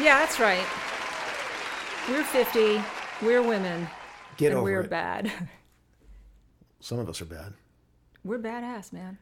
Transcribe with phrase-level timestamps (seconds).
[0.00, 0.64] Yeah, that's right.
[2.08, 2.80] We're 50.
[3.24, 3.88] We're women.
[4.36, 4.90] Get and over we're it.
[4.90, 5.30] bad.
[6.80, 7.52] Some of us are bad.
[8.24, 9.18] we're badass, man.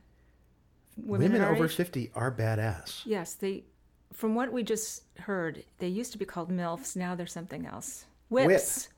[0.99, 3.02] Women, our over age- 50 are badass.
[3.05, 3.65] Yes, they.
[4.12, 6.95] From what we just heard, they used to be called milfs.
[6.97, 8.07] Now they're something else.
[8.29, 8.88] Whips.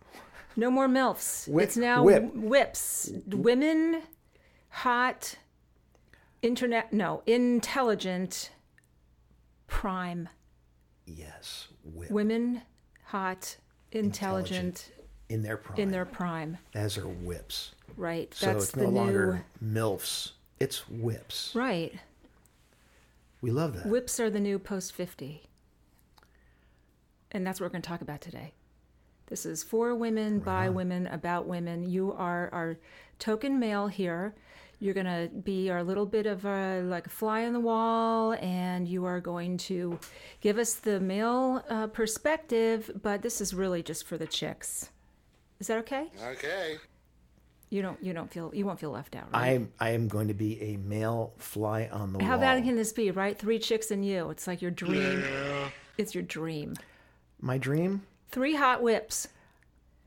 [0.56, 1.48] No more milfs.
[1.48, 2.34] Whip- it's now whip.
[2.34, 3.10] whips.
[3.26, 4.02] Women,
[4.70, 5.36] hot,
[6.42, 6.92] internet.
[6.92, 8.50] No, intelligent,
[9.66, 10.28] prime.
[11.06, 11.67] Yes.
[11.94, 12.10] Whip.
[12.10, 12.62] Women,
[13.04, 13.56] hot,
[13.92, 14.90] intelligent,
[15.28, 15.78] in their prime.
[15.78, 16.58] in their prime.
[16.74, 17.72] As are whips.
[17.96, 18.32] Right.
[18.34, 18.96] So That's it's the no new.
[18.96, 20.32] longer MILFs.
[20.60, 21.52] It's whips.
[21.54, 21.94] Right.
[23.40, 23.86] We love that.
[23.86, 25.42] Whips are the new post 50.
[27.30, 28.52] And that's what we're going to talk about today.
[29.26, 31.88] This is for women, by women, about women.
[31.88, 32.78] You are our
[33.18, 34.34] token male here.
[34.80, 38.34] You're going to be our little bit of a like a fly on the wall,
[38.34, 39.98] and you are going to
[40.40, 42.90] give us the male uh, perspective.
[43.02, 44.90] But this is really just for the chicks.
[45.58, 46.10] Is that okay?
[46.28, 46.76] Okay.
[47.70, 48.02] You don't.
[48.02, 48.52] You don't feel.
[48.54, 49.54] You won't feel left out, right?
[49.54, 52.38] I'm I am going to be a male fly on the How wall.
[52.38, 53.36] How bad can this be, right?
[53.36, 54.30] Three chicks and you.
[54.30, 55.20] It's like your dream.
[55.20, 55.70] Yeah.
[55.98, 56.74] It's your dream.
[57.40, 58.02] My dream?
[58.30, 59.28] Three hot whips.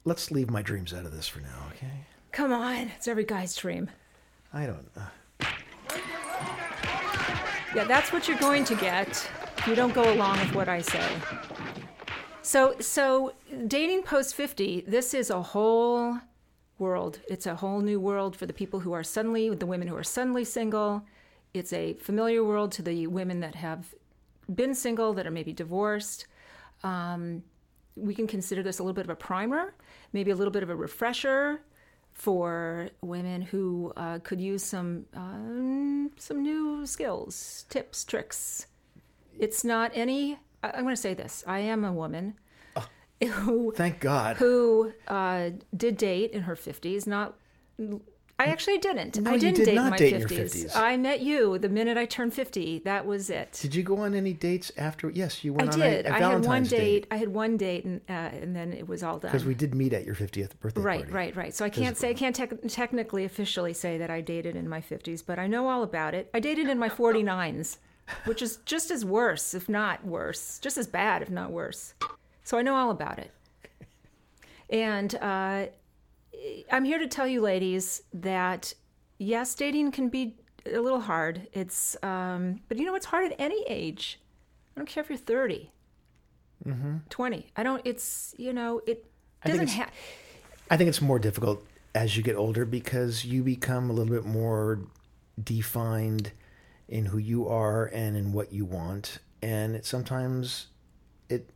[0.05, 2.05] Let's leave my dreams out of this for now, okay?
[2.31, 2.91] Come on.
[2.95, 3.89] It's every guy's dream.
[4.53, 5.45] I don't uh,
[7.73, 10.81] Yeah, that's what you're going to get if you don't go along with what I
[10.81, 11.07] say.
[12.41, 13.33] So, so
[13.67, 16.17] dating post 50, this is a whole
[16.79, 17.19] world.
[17.29, 20.03] It's a whole new world for the people who are suddenly, the women who are
[20.03, 21.05] suddenly single.
[21.53, 23.93] It's a familiar world to the women that have
[24.53, 26.27] been single, that are maybe divorced.
[26.83, 27.43] Um,
[27.95, 29.75] we can consider this a little bit of a primer,
[30.11, 31.61] maybe a little bit of a refresher
[32.13, 38.67] for women who uh, could use some um, some new skills, tips, tricks.
[39.39, 40.37] It's not any.
[40.63, 41.43] I- I'm going to say this.
[41.47, 42.35] I am a woman
[43.23, 44.37] who thank God.
[44.37, 47.07] who uh, did date in her 50s.
[47.07, 47.35] Not.
[48.41, 49.19] I actually didn't.
[49.21, 50.65] No, I didn't did date in my date in your 50s.
[50.65, 50.75] 50s.
[50.75, 52.79] I met you the minute I turned 50.
[52.79, 53.59] That was it.
[53.61, 55.09] Did you go on any dates after?
[55.11, 56.05] Yes, you I went on did.
[56.05, 57.07] a, a I had one Valentine's date.
[57.11, 59.31] I had one date, and uh, and then it was all done.
[59.31, 61.13] because we did meet at your 50th birthday Right, party.
[61.13, 61.53] right, right.
[61.55, 64.81] So I can't say I can't tec- technically officially say that I dated in my
[64.81, 66.29] 50s, but I know all about it.
[66.33, 67.77] I dated in my 49s,
[68.25, 71.93] which is just as worse, if not worse, just as bad, if not worse.
[72.43, 73.31] So I know all about it.
[74.69, 75.65] And uh,
[76.71, 78.73] I'm here to tell you, ladies, that
[79.17, 80.35] yes, dating can be
[80.65, 81.47] a little hard.
[81.53, 84.19] It's, um, but you know, it's hard at any age.
[84.75, 85.71] I don't care if you're 30,
[86.65, 86.97] mm-hmm.
[87.09, 87.47] 20.
[87.55, 87.81] I don't.
[87.85, 89.05] It's you know, it
[89.45, 89.91] doesn't have.
[90.69, 94.25] I think it's more difficult as you get older because you become a little bit
[94.25, 94.79] more
[95.43, 96.31] defined
[96.87, 99.17] in who you are and in what you want.
[99.41, 100.67] And it, sometimes
[101.29, 101.49] it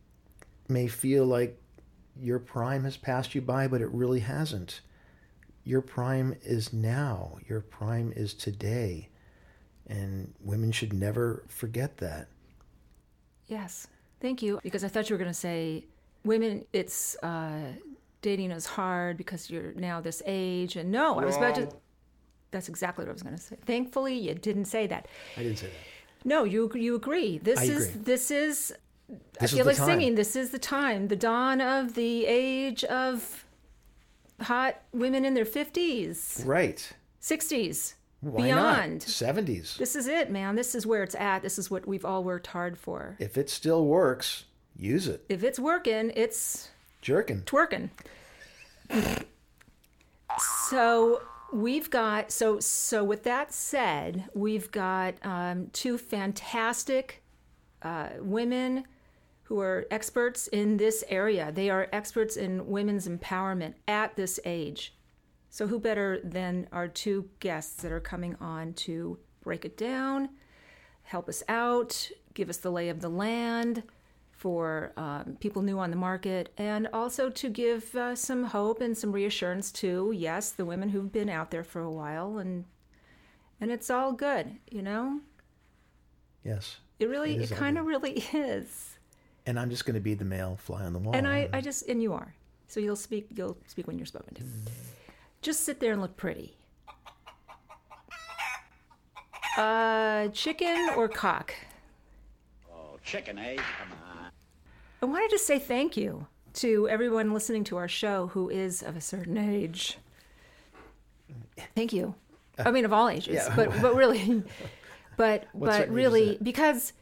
[0.68, 1.60] may feel like
[2.20, 4.80] your prime has passed you by, but it really hasn't.
[5.64, 9.08] Your prime is now, your prime is today.
[9.88, 12.28] And women should never forget that.
[13.46, 13.86] Yes.
[14.20, 14.60] Thank you.
[14.62, 15.84] Because I thought you were going to say,
[16.24, 17.72] women, it's uh,
[18.22, 20.76] dating is hard because you're now this age.
[20.76, 21.68] And no, I was about to.
[22.50, 23.56] That's exactly what I was going to say.
[23.64, 25.06] Thankfully, you didn't say that.
[25.36, 26.26] I didn't say that.
[26.26, 27.38] No, you you agree.
[27.38, 28.02] This I is agree.
[28.02, 28.74] this is.
[29.08, 29.86] This I feel like time.
[29.86, 30.14] singing.
[30.16, 33.44] This is the time, the dawn of the age of
[34.40, 36.92] hot women in their fifties, Right.
[37.20, 38.92] sixties, Why beyond.
[38.92, 39.00] not?
[39.08, 39.76] 70s.
[39.78, 40.56] This is it, man.
[40.56, 41.42] This is where it's at.
[41.42, 43.16] This is what we've all worked hard for.
[43.20, 44.44] If it still works,
[44.76, 45.24] use it.
[45.28, 46.68] If it's working, it's
[47.02, 47.42] Jerkin.
[47.42, 47.90] twerking.
[50.70, 51.22] so
[51.52, 57.22] we've got so so with that said, we've got um, two fantastic
[57.82, 58.84] uh, women
[59.46, 61.52] who are experts in this area.
[61.52, 64.92] They are experts in women's empowerment at this age.
[65.50, 70.30] So who better than our two guests that are coming on to break it down,
[71.04, 73.84] help us out, give us the lay of the land
[74.32, 78.98] for um, people new on the market, and also to give uh, some hope and
[78.98, 82.64] some reassurance to yes, the women who've been out there for a while, and
[83.60, 85.20] and it's all good, you know.
[86.44, 86.78] Yes.
[86.98, 88.95] It really, It it, kind of really is.
[89.46, 91.14] And I'm just going to be the male fly on the wall.
[91.14, 92.34] And I, I just and you are.
[92.68, 94.42] So you'll speak you'll speak when you're spoken to.
[95.40, 96.56] Just sit there and look pretty.
[99.56, 101.54] Uh chicken or cock?
[102.70, 103.56] Oh, chicken, eh?
[103.56, 104.30] Come on.
[105.02, 108.96] I wanted to say thank you to everyone listening to our show who is of
[108.96, 109.98] a certain age.
[111.74, 112.14] Thank you.
[112.58, 113.54] I mean, of all ages, yeah.
[113.54, 114.42] but but really,
[115.16, 116.44] but What but certain is really that?
[116.44, 116.92] because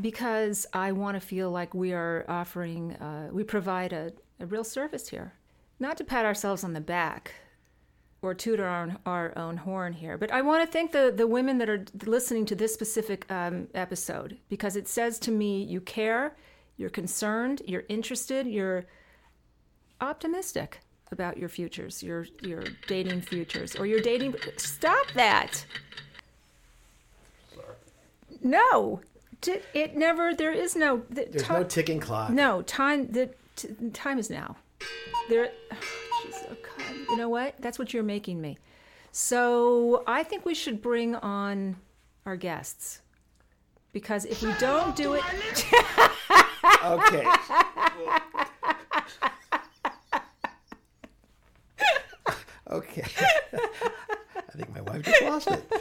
[0.00, 4.64] because I want to feel like we are offering, uh, we provide a, a real
[4.64, 5.34] service here,
[5.78, 7.34] not to pat ourselves on the back
[8.22, 11.26] or toot our own, our own horn here, but I want to thank the the
[11.26, 15.80] women that are listening to this specific um, episode because it says to me you
[15.80, 16.36] care,
[16.76, 18.84] you're concerned, you're interested, you're
[20.00, 20.80] optimistic
[21.12, 24.34] about your futures, your your dating futures, or your dating.
[24.56, 25.64] Stop that.
[28.42, 29.00] No,
[29.40, 30.34] T- it never.
[30.34, 31.02] There is no.
[31.10, 32.30] The, There's no ticking clock.
[32.30, 33.10] no time.
[33.10, 34.56] The t- time is now.
[35.28, 35.50] There.
[35.72, 35.76] Oh
[36.50, 36.96] God.
[37.08, 37.54] You know what?
[37.60, 38.58] That's what you're making me.
[39.12, 41.76] So I think we should bring on
[42.26, 43.00] our guests
[43.92, 45.22] because if we don't do it,
[46.84, 47.26] Okay.
[52.70, 53.02] okay.
[53.52, 55.72] I think my wife just lost it.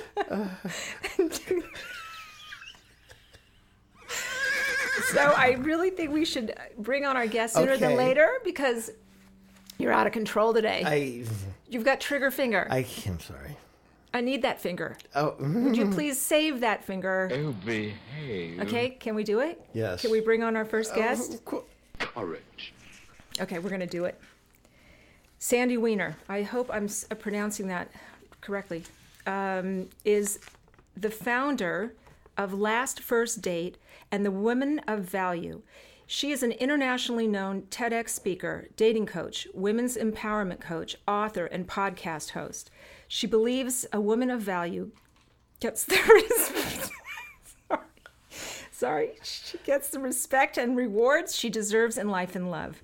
[5.13, 8.91] So I really think we should bring on our guest sooner than later because
[9.77, 10.83] you're out of control today.
[10.85, 11.23] I,
[11.69, 12.67] You've got trigger finger.
[12.69, 13.57] I, I, I'm sorry.
[14.13, 14.97] I need that finger.
[15.15, 17.29] Oh, Would you please save that finger?
[17.31, 18.59] Oh, behave.
[18.61, 19.61] Okay, can we do it?
[19.73, 20.01] Yes.
[20.01, 21.41] Can we bring on our first guest?
[22.00, 22.73] Courage.
[23.39, 24.19] Okay, we're going to do it.
[25.38, 27.89] Sandy Weiner, I hope I'm uh, pronouncing that
[28.41, 28.83] correctly,
[29.27, 30.39] um, is
[30.97, 31.94] the founder
[32.39, 33.77] of Last First Date
[34.13, 35.62] and the Women of Value.
[36.07, 42.30] She is an internationally known TEDx speaker, dating coach, women's empowerment coach, author, and podcast
[42.30, 42.71] host.
[43.09, 44.91] She believes a woman of value
[45.59, 46.91] gets the res-
[47.68, 47.83] sorry.
[48.71, 52.81] sorry, she gets the respect and rewards she deserves in life and love.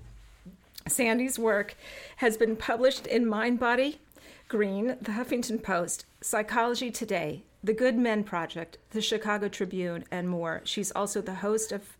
[0.86, 1.76] Sandy's work
[2.16, 4.00] has been published in Mind Body,
[4.48, 10.60] Green, The Huffington Post, Psychology Today, The Good Men Project, The Chicago Tribune, and more.
[10.64, 11.96] She's also the host of.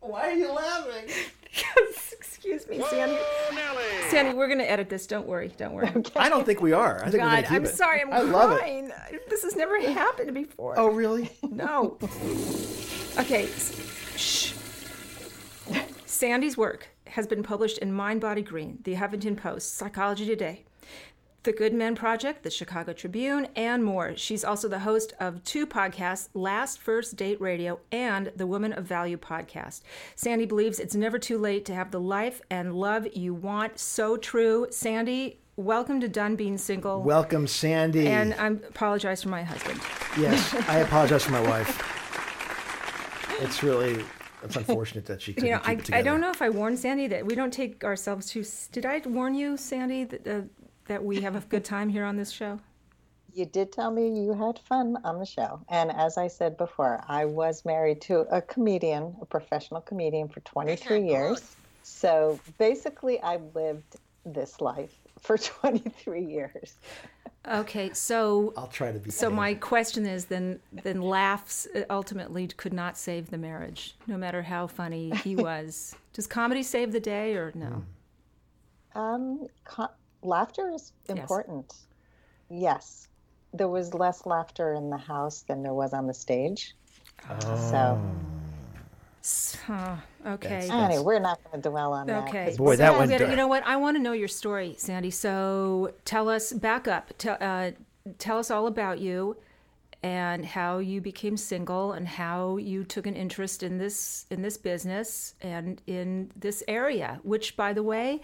[0.00, 1.08] Why are you laughing?
[2.12, 3.18] Excuse me, Sandy.
[4.10, 5.06] Sandy, we're going to edit this.
[5.06, 5.52] Don't worry.
[5.56, 5.90] Don't worry.
[6.16, 7.00] I don't think we are.
[7.04, 7.74] I think we're God, going to keep I'm it.
[7.74, 8.00] sorry.
[8.02, 8.58] I'm I love it.
[8.58, 8.90] crying.
[9.28, 10.78] This has never happened before.
[10.78, 11.30] Oh, really?
[11.50, 11.98] No.
[13.18, 13.48] Okay.
[14.16, 14.52] Shh.
[16.06, 20.64] Sandy's work has been published in Mind Body Green, The Huffington Post, Psychology Today,
[21.48, 24.14] The Good Men Project, The Chicago Tribune, and more.
[24.16, 28.84] She's also the host of two podcasts, Last First Date Radio and the Woman of
[28.84, 29.80] Value podcast.
[30.14, 33.78] Sandy believes it's never too late to have the life and love you want.
[33.78, 34.66] So true.
[34.70, 37.02] Sandy, welcome to Done Being Single.
[37.02, 38.08] Welcome, Sandy.
[38.08, 39.80] and I apologize for my husband.
[40.18, 41.82] yes, I apologize for my wife.
[43.40, 44.04] It's really,
[44.42, 45.80] it's unfortunate that she couldn't You know, I.
[45.94, 48.44] I don't know if I warned Sandy that we don't take ourselves too.
[48.70, 50.42] Did I warn you, Sandy, that uh,
[50.88, 52.58] that we have a good time here on this show?
[53.34, 55.60] You did tell me you had fun on the show.
[55.68, 60.40] And as I said before, I was married to a comedian, a professional comedian for
[60.40, 61.56] 23 years.
[61.82, 66.74] So basically, I lived this life for 23 years.
[67.46, 69.10] Okay, so I'll try to be.
[69.10, 74.18] so my question is then then laughs uh, ultimately could not save the marriage, no
[74.18, 75.94] matter how funny he was.
[76.12, 77.84] Does comedy save the day or no?
[78.94, 79.90] Um, co-
[80.22, 81.74] laughter is important.
[82.50, 83.08] Yes.
[83.54, 86.74] There was less laughter in the house than there was on the stage.
[87.40, 88.00] So,
[89.66, 89.96] Huh,
[90.26, 90.68] okay.
[90.70, 92.28] anyway, we're not going to dwell on that.
[92.28, 92.54] Okay.
[92.56, 93.30] Boy, that So, went but dark.
[93.30, 93.66] You know what?
[93.66, 95.10] I want to know your story, Sandy.
[95.10, 97.12] So tell us, back up.
[97.18, 97.72] Tell, uh,
[98.18, 99.36] tell us all about you
[100.02, 104.56] and how you became single and how you took an interest in this in this
[104.56, 107.20] business and in this area.
[107.22, 108.20] Which, by the way,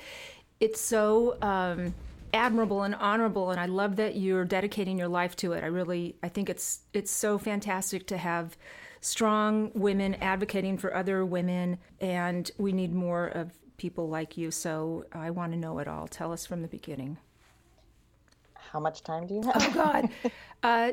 [0.64, 1.94] it's so um,
[2.33, 5.62] admirable and honorable, and I love that you're dedicating your life to it.
[5.62, 8.56] I really, I think it's it's so fantastic to have
[9.02, 14.50] strong women advocating for other women, and we need more of people like you.
[14.50, 16.09] So I want to know it all.
[16.09, 17.18] Tell us from the beginning.
[18.54, 19.56] How much time do you have?
[19.56, 20.09] Oh God,
[20.62, 20.92] uh,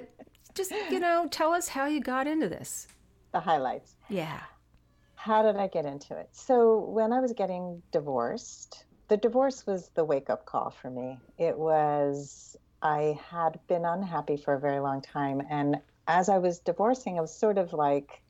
[0.53, 2.89] just you know, tell us how you got into this.
[3.31, 3.95] the highlights.
[4.09, 4.41] Yeah.
[5.15, 6.27] How did I get into it?
[6.33, 11.19] So, when I was getting divorced, the divorce was the wake up call for me.
[11.37, 16.59] It was, I had been unhappy for a very long time, and as I was
[16.59, 18.21] divorcing, I was sort of like,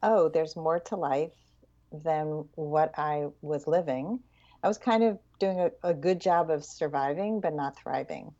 [0.00, 1.34] oh, there's more to life
[1.90, 4.20] than what I was living.
[4.62, 8.32] I was kind of doing a, a good job of surviving, but not thriving.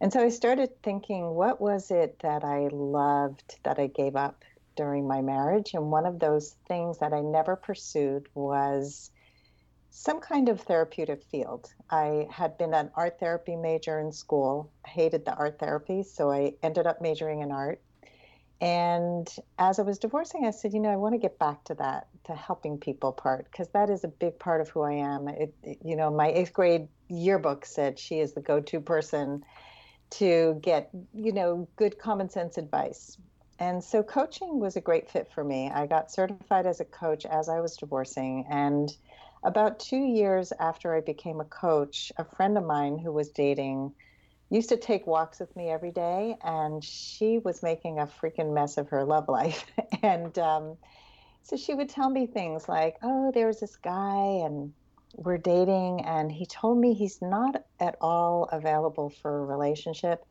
[0.00, 4.42] And so I started thinking, what was it that I loved that I gave up
[4.74, 5.74] during my marriage?
[5.74, 9.10] And one of those things that I never pursued was
[9.98, 11.72] some kind of therapeutic field.
[11.88, 16.52] I had been an art therapy major in school, hated the art therapy, so I
[16.62, 17.80] ended up majoring in art.
[18.60, 19.26] And
[19.58, 22.08] as I was divorcing, I said, you know, I want to get back to that,
[22.24, 25.28] to helping people part, because that is a big part of who I am.
[25.28, 29.44] It, it, you know, my eighth grade yearbook said she is the go to person
[30.10, 33.16] to get, you know, good common sense advice.
[33.58, 35.70] And so coaching was a great fit for me.
[35.70, 38.44] I got certified as a coach as I was divorcing.
[38.50, 38.94] And
[39.42, 43.92] about two years after I became a coach, a friend of mine who was dating
[44.50, 48.76] used to take walks with me every day, and she was making a freaking mess
[48.76, 49.64] of her love life.
[50.02, 50.76] and um,
[51.42, 54.72] so she would tell me things like, Oh, there's this guy, and
[55.14, 60.24] we're dating, and he told me he's not at all available for a relationship.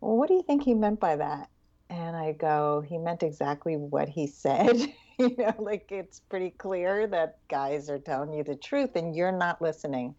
[0.00, 1.48] Well, what do you think he meant by that?
[1.90, 4.92] And I go, He meant exactly what he said.
[5.20, 9.32] you know, like it's pretty clear that guys are telling you the truth and you're
[9.32, 10.14] not listening.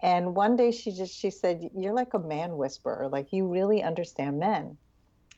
[0.00, 3.08] And one day she just she said, "You're like a man whisperer.
[3.08, 4.78] Like you really understand men."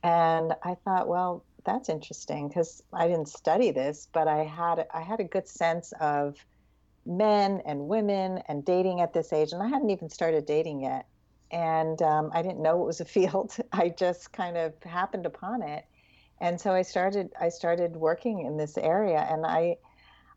[0.02, 5.00] And I thought, well, that's interesting because I didn't study this, but I had I
[5.02, 6.36] had a good sense of
[7.06, 11.06] men and women and dating at this age, and I hadn't even started dating yet,
[11.50, 13.56] and um, I didn't know it was a field.
[13.72, 15.84] I just kind of happened upon it,
[16.40, 19.76] and so I started I started working in this area, and I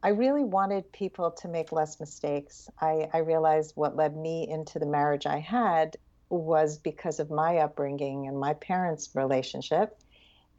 [0.04, 2.70] I really wanted people to make less mistakes.
[2.80, 5.98] I, I realized what led me into the marriage I had
[6.30, 9.98] was because of my upbringing and my parents' relationship.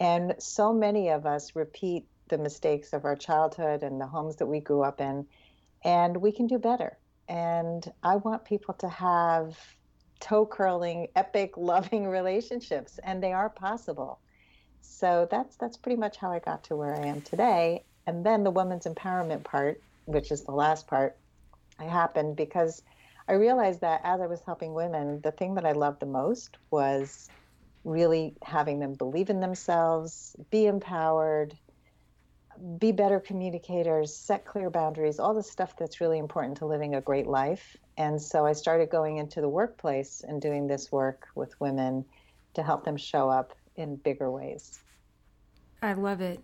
[0.01, 4.47] And so many of us repeat the mistakes of our childhood and the homes that
[4.47, 5.27] we grew up in,
[5.85, 6.99] and we can do better.
[7.29, 9.59] And I want people to have
[10.21, 14.21] toe curling, epic, loving relationships, and they are possible.
[14.89, 17.85] So that's that's pretty much how I got to where I am today.
[18.07, 21.17] And then the women's empowerment part, which is the last part,
[21.79, 22.83] happened because
[23.29, 26.57] I realized that as I was helping women, the thing that I loved the most
[26.71, 27.29] was
[27.85, 31.57] really having them believe in themselves, be empowered,
[32.79, 37.01] be better communicators, set clear boundaries, all the stuff that's really important to living a
[37.01, 37.77] great life.
[37.97, 42.05] And so I started going into the workplace and doing this work with women
[42.55, 44.81] to help them show up in bigger ways.
[45.81, 46.41] I love it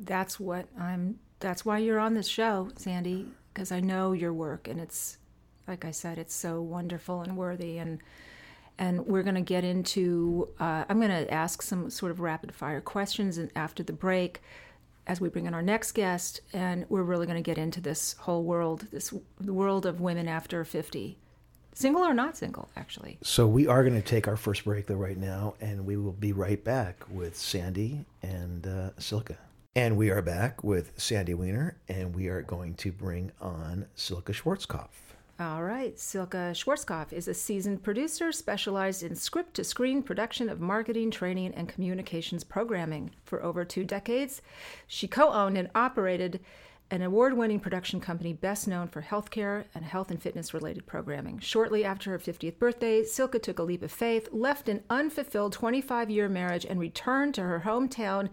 [0.00, 4.68] that's what I'm that's why you're on this show, Sandy, because I know your work
[4.68, 5.16] and it's
[5.66, 8.00] like I said, it's so wonderful and worthy and
[8.78, 12.54] and we're going to get into uh, i'm going to ask some sort of rapid
[12.54, 14.40] fire questions and after the break
[15.06, 18.14] as we bring in our next guest and we're really going to get into this
[18.20, 21.18] whole world this the world of women after 50
[21.72, 24.94] single or not single actually so we are going to take our first break though
[24.94, 29.32] right now and we will be right back with sandy and uh, silke
[29.76, 34.32] and we are back with Sandy Weiner, and we are going to bring on Silke
[34.32, 34.88] Schwarzkopf.
[35.38, 35.98] All right.
[35.98, 41.54] Silke Schwarzkopf is a seasoned producer specialized in script to screen production of marketing, training,
[41.54, 43.12] and communications programming.
[43.24, 44.42] For over two decades,
[44.88, 46.40] she co owned and operated
[46.90, 51.38] an award winning production company best known for healthcare and health and fitness related programming.
[51.38, 56.10] Shortly after her 50th birthday, Silke took a leap of faith, left an unfulfilled 25
[56.10, 58.28] year marriage, and returned to her hometown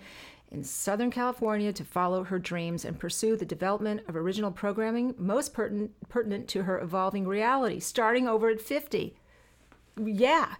[0.51, 5.53] in Southern California to follow her dreams and pursue the development of original programming most
[5.53, 9.15] pertinent, pertinent to her evolving reality, starting over at 50.
[10.03, 10.55] Yeah.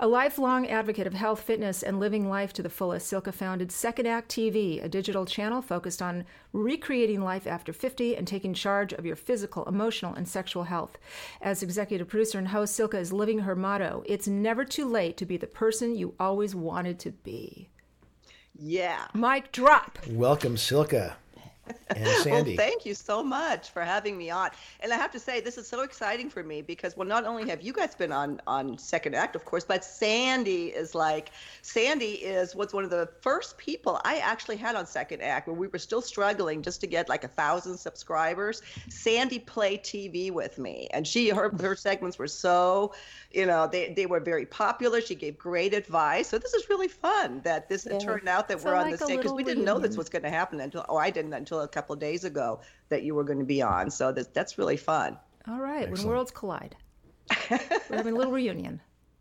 [0.00, 4.06] A lifelong advocate of health, fitness, and living life to the fullest, Silke founded Second
[4.06, 9.06] Act TV, a digital channel focused on recreating life after 50 and taking charge of
[9.06, 10.98] your physical, emotional, and sexual health.
[11.40, 15.26] As executive producer and host, Silke is living her motto It's never too late to
[15.26, 17.68] be the person you always wanted to be.
[18.58, 19.06] Yeah.
[19.14, 19.98] Mic drop.
[20.08, 21.12] Welcome, Silke.
[21.96, 22.56] And Sandy.
[22.56, 24.50] well, thank you so much for having me on.
[24.80, 27.48] And I have to say, this is so exciting for me because, well, not only
[27.48, 31.30] have you guys been on on Second Act, of course, but Sandy is like,
[31.62, 35.56] Sandy is was one of the first people I actually had on Second Act when
[35.56, 38.62] we were still struggling just to get like a thousand subscribers.
[38.88, 42.92] Sandy played TV with me, and she her her segments were so
[43.32, 46.88] you know they, they were very popular she gave great advice so this is really
[46.88, 47.98] fun that this yeah.
[47.98, 50.08] turned out that so we're on like the stage because we didn't know this was
[50.08, 53.14] going to happen until or i didn't until a couple of days ago that you
[53.14, 55.16] were going to be on so that, that's really fun
[55.48, 55.98] all right Excellent.
[55.98, 56.76] when worlds collide
[57.50, 58.80] we're having a little reunion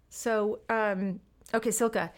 [0.10, 1.20] so um,
[1.54, 2.10] okay silke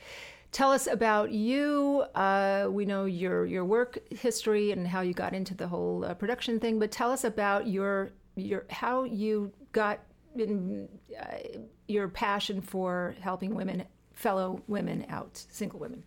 [0.53, 2.05] tell us about you.
[2.15, 6.13] Uh, we know your your work history and how you got into the whole uh,
[6.13, 9.99] production thing, but tell us about your your how you got
[10.35, 10.87] in,
[11.19, 16.03] uh, your passion for helping women, fellow women out, single women.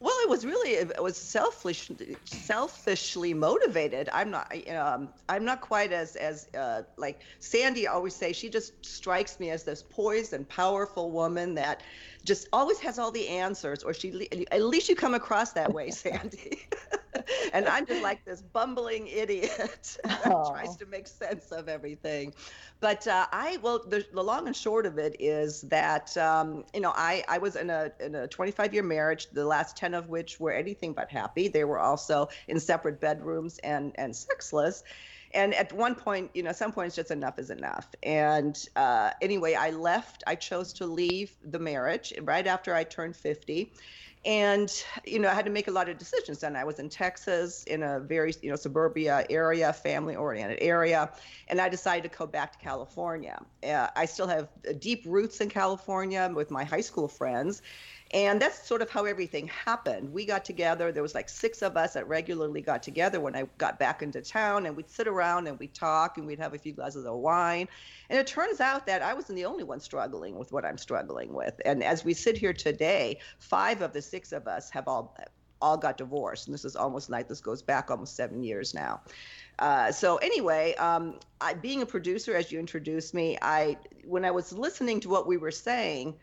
[0.00, 1.90] Well, it was really it was selfish,
[2.24, 4.08] selfishly motivated.
[4.12, 8.32] I'm not, um, I'm not quite as as uh, like Sandy always say.
[8.32, 11.82] She just strikes me as this poised and powerful woman that
[12.24, 15.90] just always has all the answers, or she at least you come across that way,
[16.02, 16.60] Sandy.
[17.52, 22.34] and I'm just like this bumbling idiot that tries to make sense of everything.
[22.80, 26.80] But uh, I, well, the, the, long and short of it is that, um, you
[26.80, 30.08] know, I, I was in a, in a 25 year marriage, the last 10 of
[30.08, 31.48] which were anything but happy.
[31.48, 34.84] They were also in separate bedrooms and, and sexless
[35.32, 39.54] and at one point you know some points just enough is enough and uh, anyway
[39.54, 43.72] i left i chose to leave the marriage right after i turned 50
[44.28, 46.42] and you know i had to make a lot of decisions.
[46.44, 51.10] And i was in texas in a very you know suburbia area family oriented area.
[51.48, 53.40] And i decided to go back to california.
[53.64, 57.62] Uh, i still have deep roots in california with my high school friends
[58.12, 60.12] and that's sort of how everything happened.
[60.12, 60.90] We got together.
[60.92, 64.22] There was like six of us that regularly got together when I got back into
[64.22, 67.14] town, and we'd sit around and we'd talk and we'd have a few glasses of
[67.16, 67.68] wine.
[68.08, 71.34] And it turns out that I wasn't the only one struggling with what I'm struggling
[71.34, 71.60] with.
[71.66, 75.14] And as we sit here today, five of the six of us have all
[75.60, 79.00] all got divorced, and this is almost like this goes back almost seven years now.
[79.58, 84.30] Uh, so anyway, um, I, being a producer, as you introduced me, I when I
[84.30, 86.14] was listening to what we were saying,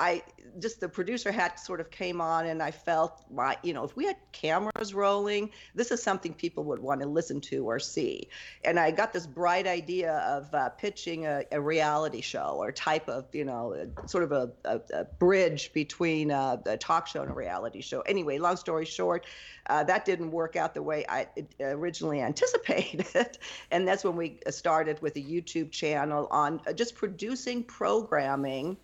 [0.00, 0.22] I
[0.58, 3.94] just the producer hat sort of came on, and I felt my, you know, if
[3.96, 8.28] we had cameras rolling, this is something people would want to listen to or see.
[8.64, 13.08] And I got this bright idea of uh, pitching a, a, reality show or type
[13.08, 17.20] of, you know, a, sort of a, a, a bridge between uh, a talk show
[17.20, 18.00] and a reality show.
[18.00, 19.26] Anyway, long story short,
[19.68, 21.28] uh, that didn't work out the way I
[21.60, 23.38] originally anticipated.
[23.70, 28.78] and that's when we started with a YouTube channel on uh, just producing programming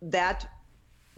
[0.00, 0.48] that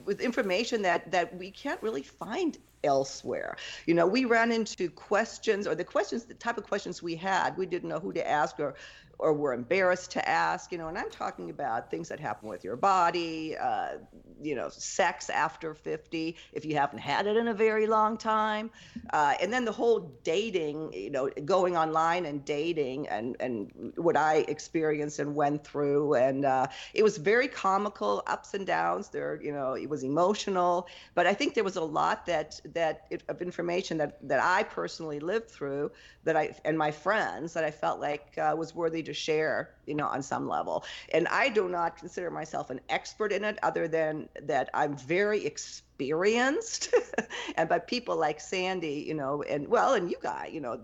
[0.05, 3.57] with information that that we can't really find elsewhere.
[3.87, 7.57] You know, we ran into questions or the questions, the type of questions we had,
[7.57, 8.75] we didn't know who to ask or
[9.18, 12.64] or were embarrassed to ask, you know, and I'm talking about things that happen with
[12.64, 13.98] your body, uh,
[14.42, 18.70] you know, sex after 50, if you haven't had it in a very long time.
[19.12, 24.16] Uh, and then the whole dating, you know, going online and dating and, and what
[24.16, 26.14] I experienced and went through.
[26.14, 29.09] And uh, it was very comical, ups and downs.
[29.09, 33.07] There, you know, it was emotional, but I think there was a lot that, that
[33.11, 35.92] it, of information that, that I personally lived through
[36.24, 39.95] that I, and my friends that I felt like uh, was worthy to share, you
[39.95, 40.85] know, on some level.
[41.12, 45.45] And I do not consider myself an expert in it, other than that I'm very
[45.45, 46.95] experienced,
[47.57, 50.81] and by people like Sandy, you know, and well, and you guys, you know,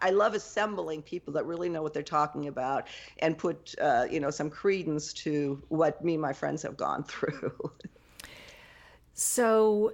[0.00, 2.86] I love assembling people that really know what they're talking about
[3.18, 7.02] and put, uh, you know, some credence to what me and my friends have gone
[7.08, 7.52] through.
[9.12, 9.92] so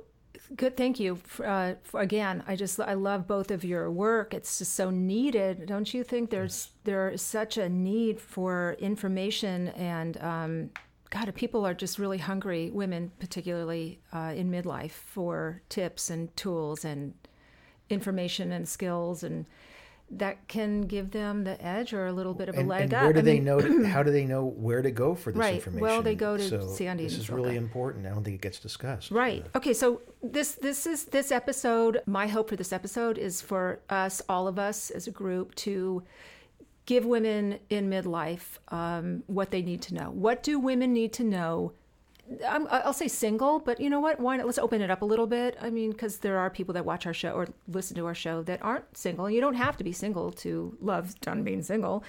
[0.57, 1.19] Good, thank you.
[1.45, 4.33] Uh, for, again, I just I love both of your work.
[4.33, 6.31] It's just so needed, don't you think?
[6.31, 10.71] There's there is such a need for information, and um,
[11.11, 12.71] God, people are just really hungry.
[12.71, 17.13] Women, particularly uh, in midlife, for tips and tools and
[17.91, 19.45] information and skills and
[20.11, 22.95] that can give them the edge or a little bit of a and, leg and
[22.95, 23.05] up.
[23.05, 23.61] Where do I they mean, know?
[23.61, 25.55] To, how do they know where to go for this right.
[25.57, 25.81] information?
[25.83, 27.05] Well, they go to so Sandy.
[27.05, 28.07] This is really important.
[28.07, 29.11] I don't think it gets discussed.
[29.11, 29.45] Right.
[29.55, 29.75] Uh, okay.
[29.75, 32.01] So this this is this episode.
[32.07, 36.03] My hope for this episode is for us, all of us as a group, to
[36.87, 40.11] give women in midlife um, what they need to know.
[40.11, 41.73] What do women need to know
[42.47, 44.21] i will say single, but you know what?
[44.21, 44.47] Why not?
[44.47, 45.57] Let's open it up a little bit.
[45.61, 48.43] I mean, because there are people that watch our show or listen to our show
[48.45, 49.31] that aren't single.
[49.31, 52.05] You don't have to be single to love done being single.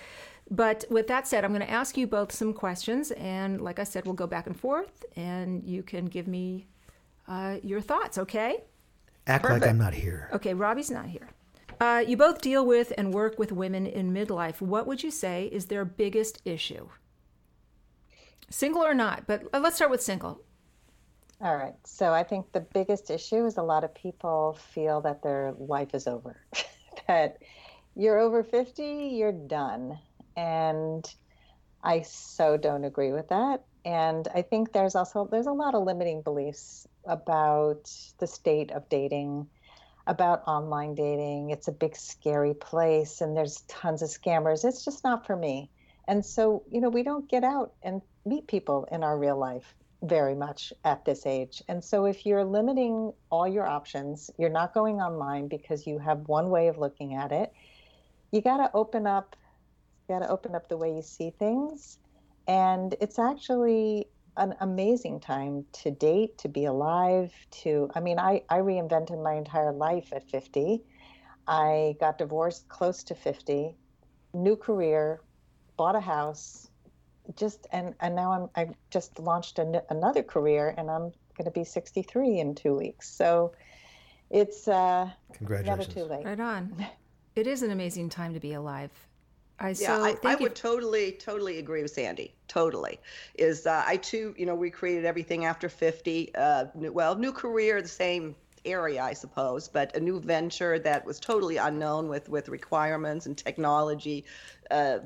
[0.51, 3.83] But with that said, I'm going to ask you both some questions, and like I
[3.83, 6.65] said, we'll go back and forth, and you can give me
[7.27, 8.17] uh, your thoughts.
[8.17, 8.63] Okay?
[9.27, 9.61] Act Perfect.
[9.61, 10.29] like I'm not here.
[10.33, 11.29] Okay, Robbie's not here.
[11.79, 14.59] Uh, you both deal with and work with women in midlife.
[14.59, 16.89] What would you say is their biggest issue?
[18.49, 20.41] Single or not, but uh, let's start with single.
[21.41, 21.75] All right.
[21.85, 25.93] So I think the biggest issue is a lot of people feel that their life
[25.93, 26.41] is over,
[27.07, 27.37] that
[27.95, 29.97] you're over 50, you're done.
[30.35, 31.09] And
[31.83, 33.63] I so don't agree with that.
[33.85, 38.89] And I think there's also there's a lot of limiting beliefs about the state of
[38.89, 39.47] dating,
[40.07, 41.51] about online dating.
[41.51, 44.65] It's a big scary place and there's tons of scammers.
[44.65, 45.69] It's just not for me.
[46.09, 49.75] And so, you know, we don't get out and meet people in our real life.
[50.01, 51.61] very much at this age.
[51.67, 56.27] And so if you're limiting all your options, you're not going online because you have
[56.29, 57.53] one way of looking at it.
[58.31, 59.35] You got to open up
[60.09, 61.99] you got to open up the way you see things.
[62.47, 68.43] And it's actually an amazing time to date, to be alive, to I mean, I
[68.49, 70.83] I reinvented my entire life at 50.
[71.47, 73.75] I got divorced close to 50,
[74.33, 75.21] new career,
[75.79, 76.67] bought a house,
[77.35, 81.51] just and and now I'm I just launched an, another career and I'm going to
[81.51, 83.09] be 63 in 2 weeks.
[83.09, 83.53] So
[84.29, 85.95] it's uh Congratulations.
[85.95, 86.25] never too late.
[86.25, 86.85] Right on.
[87.35, 88.91] It is an amazing time to be alive.
[89.59, 92.33] I Yeah, so I, I would totally, totally agree with Sandy.
[92.49, 92.99] Totally,
[93.35, 96.33] is uh, I too, you know, recreated everything after fifty.
[96.35, 98.35] Uh, new, well, new career, the same
[98.65, 103.37] area, I suppose, but a new venture that was totally unknown with with requirements and
[103.37, 104.25] technology.
[104.71, 104.99] Uh,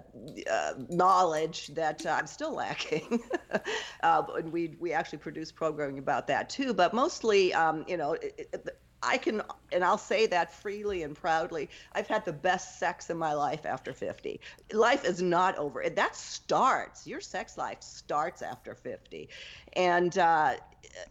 [0.52, 3.22] uh, knowledge that uh, I'm still lacking,
[4.04, 6.74] uh, and we we actually produce programming about that too.
[6.74, 8.70] But mostly, um, you know, it, it,
[9.04, 11.70] I can, and I'll say that freely and proudly.
[11.92, 14.40] I've had the best sex in my life after 50.
[14.72, 15.88] Life is not over.
[15.90, 17.06] That starts.
[17.06, 19.30] Your sex life starts after 50,
[19.74, 20.56] and uh,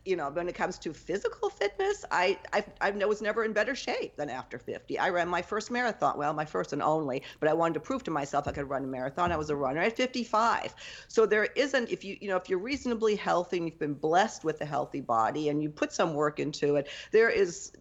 [0.04, 3.74] you know, when it comes to physical fitness, I I I was never in better
[3.74, 4.98] shape than after 50.
[4.98, 8.02] I ran my first marathon, well, my first and only, but I wanted to prove
[8.04, 9.32] to myself I could run a marathon.
[9.32, 10.74] I was a runner at 55.
[11.08, 14.44] So there isn't, if you you know, if you're reasonably healthy and you've been blessed
[14.44, 17.72] with a healthy body and you put some work into it, there is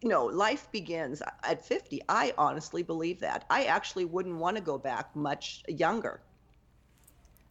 [0.00, 2.02] you know, life begins at 50.
[2.08, 3.44] I honestly believe that.
[3.50, 6.20] I actually wouldn't want to go back much younger.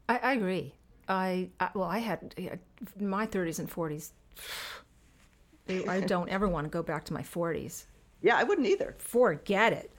[0.10, 0.74] I, I agree.
[1.12, 2.56] I, I well, I had yeah,
[3.00, 4.12] my 30s and 40s.
[5.68, 7.86] I I don't ever want to go back to my 40s.
[8.22, 8.96] Yeah, I wouldn't either.
[8.98, 9.92] Forget it.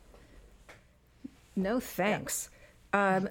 [1.55, 2.49] No thanks.
[2.95, 3.29] Um,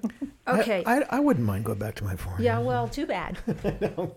[0.48, 0.84] okay.
[0.86, 2.42] I, I, wouldn't mind going back to my form.
[2.42, 2.58] yeah.
[2.60, 3.38] Well, too bad.
[3.82, 4.16] no,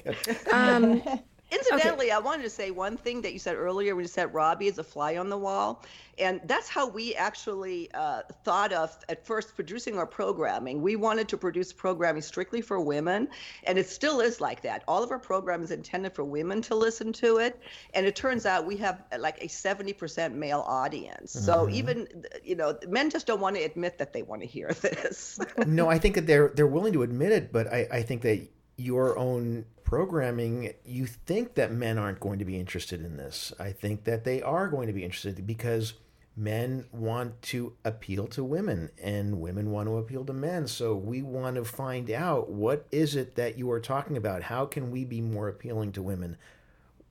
[0.51, 1.03] um,
[1.55, 4.67] Incidentally, I wanted to say one thing that you said earlier when you said Robbie
[4.67, 5.83] is a fly on the wall.
[6.19, 10.81] And that's how we actually uh, thought of at first producing our programming.
[10.81, 13.29] We wanted to produce programming strictly for women,
[13.65, 14.85] and it still is like that.
[14.87, 17.61] All of our programming is intended for women to listen to it.
[17.95, 21.33] And it turns out we have uh, like a 70% male audience.
[21.33, 22.07] So even,
[22.45, 25.39] you know, men just don't want to admit that they want to hear this.
[25.67, 28.47] no, I think that they're they're willing to admit it, but I, I think that
[28.77, 33.53] your own programming, you think that men aren't going to be interested in this.
[33.59, 35.95] I think that they are going to be interested because
[36.37, 40.67] men want to appeal to women and women want to appeal to men.
[40.67, 44.43] So we want to find out what is it that you are talking about?
[44.43, 46.37] How can we be more appealing to women?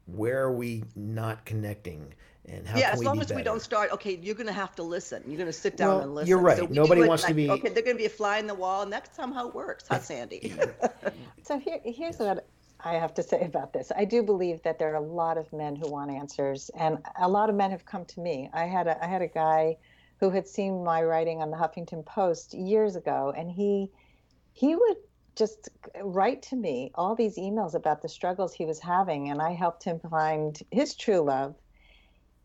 [0.06, 2.14] Where are we not connecting?
[2.50, 4.48] And how yeah, can as we long be as we don't start, okay, you're going
[4.48, 5.24] to have to listen.
[5.26, 6.28] You're going to sit down Well, and listen.
[6.28, 6.70] you're right.
[6.70, 8.48] we Nobody do it wants to be- Okay, they're going to be a fly in
[8.48, 10.54] the wall, and that's somehow it works, huh, Sandy?
[11.46, 12.48] So here, here's what
[12.80, 13.92] I have to say about this.
[13.96, 17.28] I do believe that there are a lot of men who want answers, and a
[17.28, 18.50] lot of men have come to me.
[18.54, 19.76] I had a I had a guy
[20.20, 23.90] who had seen my writing on the Huffington Post years ago, and he
[24.54, 24.98] he would
[25.36, 25.70] just
[26.02, 29.84] write to me all these emails about the struggles he was having, and I helped
[29.84, 31.56] him find his true love.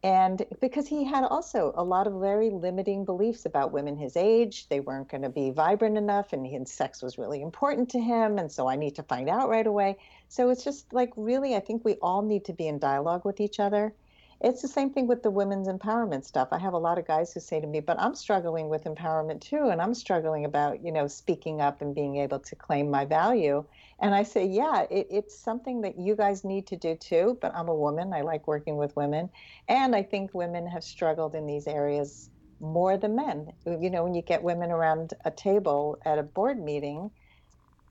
[0.04, 4.68] And because he had also a lot of very limiting beliefs about women his age,
[4.68, 8.38] they weren't going to be vibrant enough, and his sex was really important to him.
[8.38, 9.98] And so I need to find out right away.
[10.28, 13.40] So it's just like really, I think we all need to be in dialogue with
[13.40, 13.92] each other.
[14.40, 16.48] It's the same thing with the women's empowerment stuff.
[16.52, 19.40] I have a lot of guys who say to me, but I'm struggling with empowerment
[19.40, 19.68] too.
[19.68, 23.64] And I'm struggling about, you know, speaking up and being able to claim my value.
[24.00, 27.36] And I say, yeah, it, it's something that you guys need to do too.
[27.40, 28.12] But I'm a woman.
[28.12, 29.30] I like working with women.
[29.66, 33.52] And I think women have struggled in these areas more than men.
[33.66, 37.10] You know, when you get women around a table at a board meeting,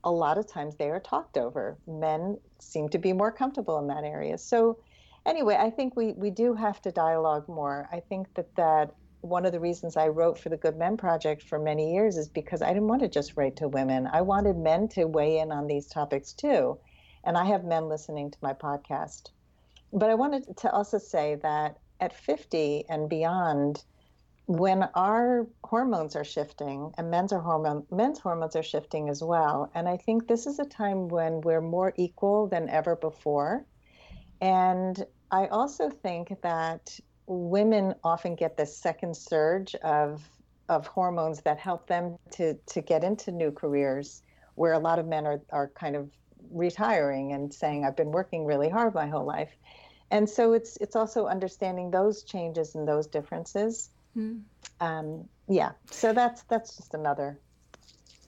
[0.02, 1.78] a lot of times they are talked over.
[1.86, 4.38] Men seem to be more comfortable in that area.
[4.38, 4.78] So,
[5.28, 7.88] anyway, I think we, we do have to dialogue more.
[7.92, 11.42] I think that that one of the reasons I wrote for the Good Men Project
[11.42, 14.08] for many years is because I didn't want to just write to women.
[14.12, 16.78] I wanted men to weigh in on these topics too.
[17.24, 19.30] And I have men listening to my podcast.
[19.92, 23.82] But I wanted to also say that at 50 and beyond,
[24.46, 29.70] when our hormones are shifting and men's are hormone men's hormones are shifting as well
[29.74, 33.66] and i think this is a time when we're more equal than ever before
[34.40, 40.22] and i also think that women often get this second surge of
[40.68, 44.22] of hormones that help them to to get into new careers
[44.54, 46.10] where a lot of men are are kind of
[46.50, 49.50] retiring and saying i've been working really hard my whole life.
[50.10, 53.90] And so it's it's also understanding those changes and those differences.
[54.80, 55.72] Um, yeah.
[55.90, 57.38] So that's that's just another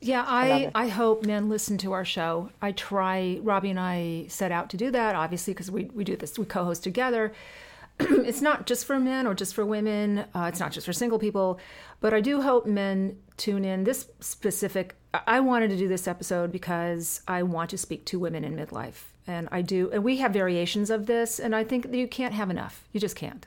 [0.03, 2.51] Yeah, I, I, hope men listen to our show.
[2.63, 6.17] I try, Robbie and I set out to do that, obviously, because we, we do
[6.17, 7.35] this, we co host together.
[8.01, 11.19] it's not just for men or just for women, uh, it's not just for single
[11.19, 11.61] people,
[12.01, 13.85] but I do hope men tune in.
[13.85, 18.43] This specific, I wanted to do this episode because I want to speak to women
[18.43, 19.13] in midlife.
[19.27, 22.49] And I do, and we have variations of this, and I think you can't have
[22.49, 22.85] enough.
[22.93, 23.47] You just can't.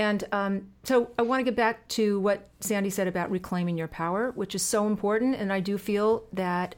[0.00, 3.86] And um, so I want to get back to what Sandy said about reclaiming your
[3.86, 5.36] power, which is so important.
[5.36, 6.74] And I do feel that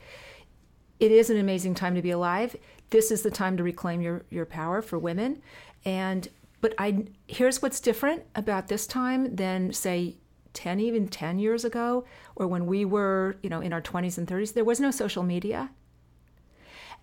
[0.98, 2.56] it is an amazing time to be alive.
[2.90, 5.40] This is the time to reclaim your, your power for women.
[5.84, 6.26] And
[6.60, 10.16] but I here's what's different about this time than say
[10.54, 12.04] 10 even 10 years ago
[12.34, 14.52] or when we were, you know, in our 20s and 30s.
[14.52, 15.70] There was no social media.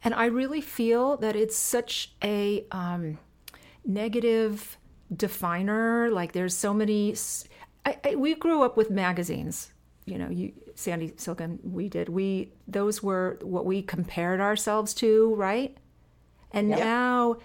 [0.03, 3.19] And I really feel that it's such a um,
[3.85, 4.77] negative
[5.15, 6.09] definer.
[6.11, 7.15] Like there's so many.
[7.85, 9.71] I, I, we grew up with magazines.
[10.05, 12.09] You know, you Sandy Silken, we did.
[12.09, 15.77] We those were what we compared ourselves to, right?
[16.51, 16.79] And yep.
[16.79, 17.37] now,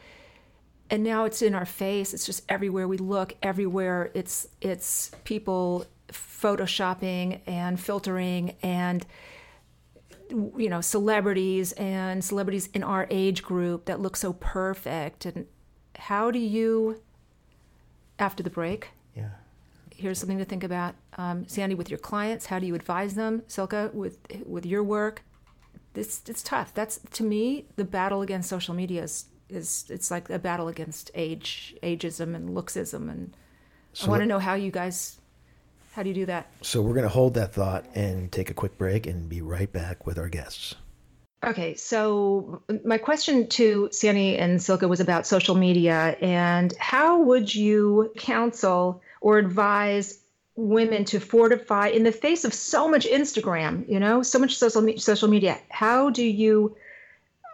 [0.89, 2.15] and now it's in our face.
[2.15, 3.35] It's just everywhere we look.
[3.43, 9.05] Everywhere it's it's people photoshopping and filtering and
[10.31, 15.47] you know celebrities and celebrities in our age group that look so perfect and
[15.97, 17.01] how do you
[18.19, 18.91] after the break.
[19.17, 19.31] Yeah.
[19.95, 20.95] Here's something to think about.
[21.17, 23.43] Um, Sandy, with your clients, how do you advise them?
[23.47, 25.23] Silke, with with your work,
[25.95, 26.75] this it's tough.
[26.75, 31.11] That's to me the battle against social media is, is it's like a battle against
[31.15, 33.37] age ageism and looksism, and
[33.93, 35.21] so I want to know how you guys
[35.95, 36.49] how do you do that?
[36.61, 39.73] So we're going to hold that thought and take a quick break and be right
[39.73, 40.75] back with our guests.
[41.47, 47.55] Okay, so my question to Sandy and Silke was about social media and how would
[47.55, 50.21] you counsel or advise
[50.57, 54.97] women to fortify in the face of so much Instagram, you know, so much social
[54.97, 55.59] social media?
[55.69, 56.77] How do you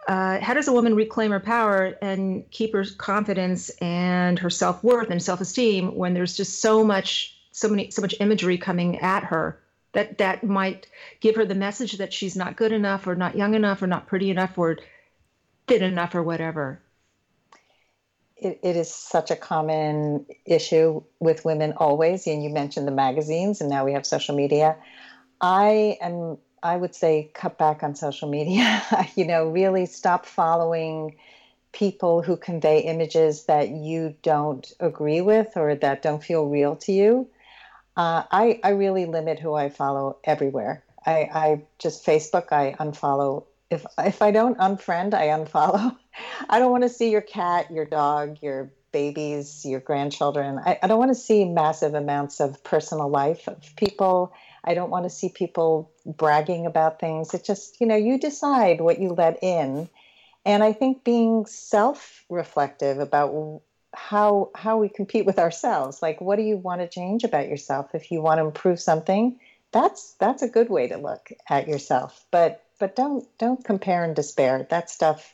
[0.07, 4.83] uh, how does a woman reclaim her power and keep her confidence and her self
[4.83, 8.97] worth and self esteem when there's just so much so many so much imagery coming
[8.99, 9.60] at her
[9.93, 10.87] that that might
[11.19, 14.07] give her the message that she's not good enough or not young enough or not
[14.07, 14.77] pretty enough or
[15.67, 16.81] fit enough or whatever.
[18.37, 23.61] It, it is such a common issue with women always and you mentioned the magazines
[23.61, 24.77] and now we have social media.
[25.39, 28.81] I am i would say cut back on social media.
[29.15, 31.17] You know really stop following
[31.71, 36.91] people who convey images that you don't agree with or that don't feel real to
[36.91, 37.27] you
[37.97, 40.83] uh, I, I really limit who I follow everywhere.
[41.05, 43.45] I, I just Facebook, I unfollow.
[43.69, 45.97] If, if I don't unfriend, I unfollow.
[46.49, 50.59] I don't want to see your cat, your dog, your babies, your grandchildren.
[50.63, 54.33] I, I don't want to see massive amounts of personal life of people.
[54.63, 57.33] I don't want to see people bragging about things.
[57.33, 59.89] It just, you know, you decide what you let in.
[60.45, 63.61] And I think being self reflective about
[63.93, 66.01] how how we compete with ourselves.
[66.01, 67.93] Like what do you want to change about yourself?
[67.93, 69.39] If you want to improve something
[69.71, 72.25] that's that's a good way to look at yourself.
[72.31, 74.67] But but don't don't compare and despair.
[74.69, 75.33] That stuff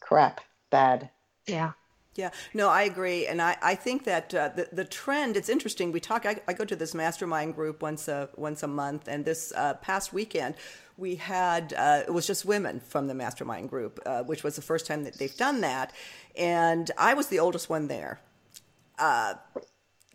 [0.00, 1.10] crap bad.
[1.46, 1.72] Yeah
[2.18, 5.36] yeah, no, I agree, and I, I think that uh, the the trend.
[5.36, 5.92] It's interesting.
[5.92, 6.26] We talk.
[6.26, 9.74] I, I, go to this mastermind group once a once a month, and this uh,
[9.74, 10.56] past weekend
[10.96, 14.62] we had uh, it was just women from the mastermind group, uh, which was the
[14.62, 15.92] first time that they've done that,
[16.36, 18.18] and I was the oldest one there.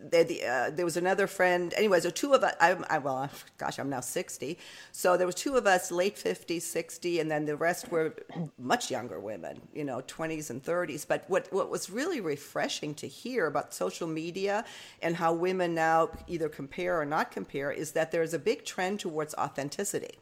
[0.02, 1.72] Uh, the, uh, there was another friend.
[1.76, 2.54] Anyway, so two of us.
[2.60, 4.58] I, I, well, gosh, I'm now 60.
[4.92, 8.14] So there was two of us, late 50s, 60, and then the rest were
[8.58, 11.06] much younger women, you know, 20s and 30s.
[11.06, 14.64] But what what was really refreshing to hear about social media
[15.00, 19.00] and how women now either compare or not compare is that there's a big trend
[19.00, 20.18] towards authenticity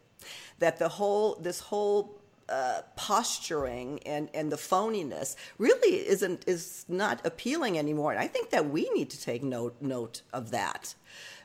[0.58, 7.24] that the whole this whole uh, posturing and, and the phoniness really isn't is not
[7.24, 8.12] appealing anymore.
[8.12, 10.94] And I think that we need to take note note of that.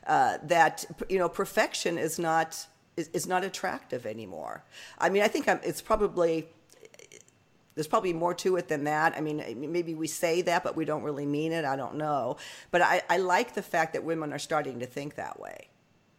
[0.06, 4.64] Uh, that you know, perfection is not is, is not attractive anymore.
[4.98, 6.48] I mean, I think I'm, it's probably
[7.74, 9.14] there's probably more to it than that.
[9.16, 11.64] I mean, maybe we say that, but we don't really mean it.
[11.64, 12.36] I don't know.
[12.72, 15.67] But I, I like the fact that women are starting to think that way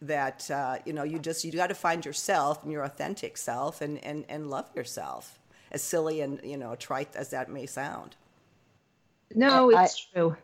[0.01, 3.81] that uh, you know you just you got to find yourself and your authentic self
[3.81, 5.39] and, and and love yourself
[5.71, 8.15] as silly and you know trite as that may sound.
[9.35, 10.37] No it's I, true.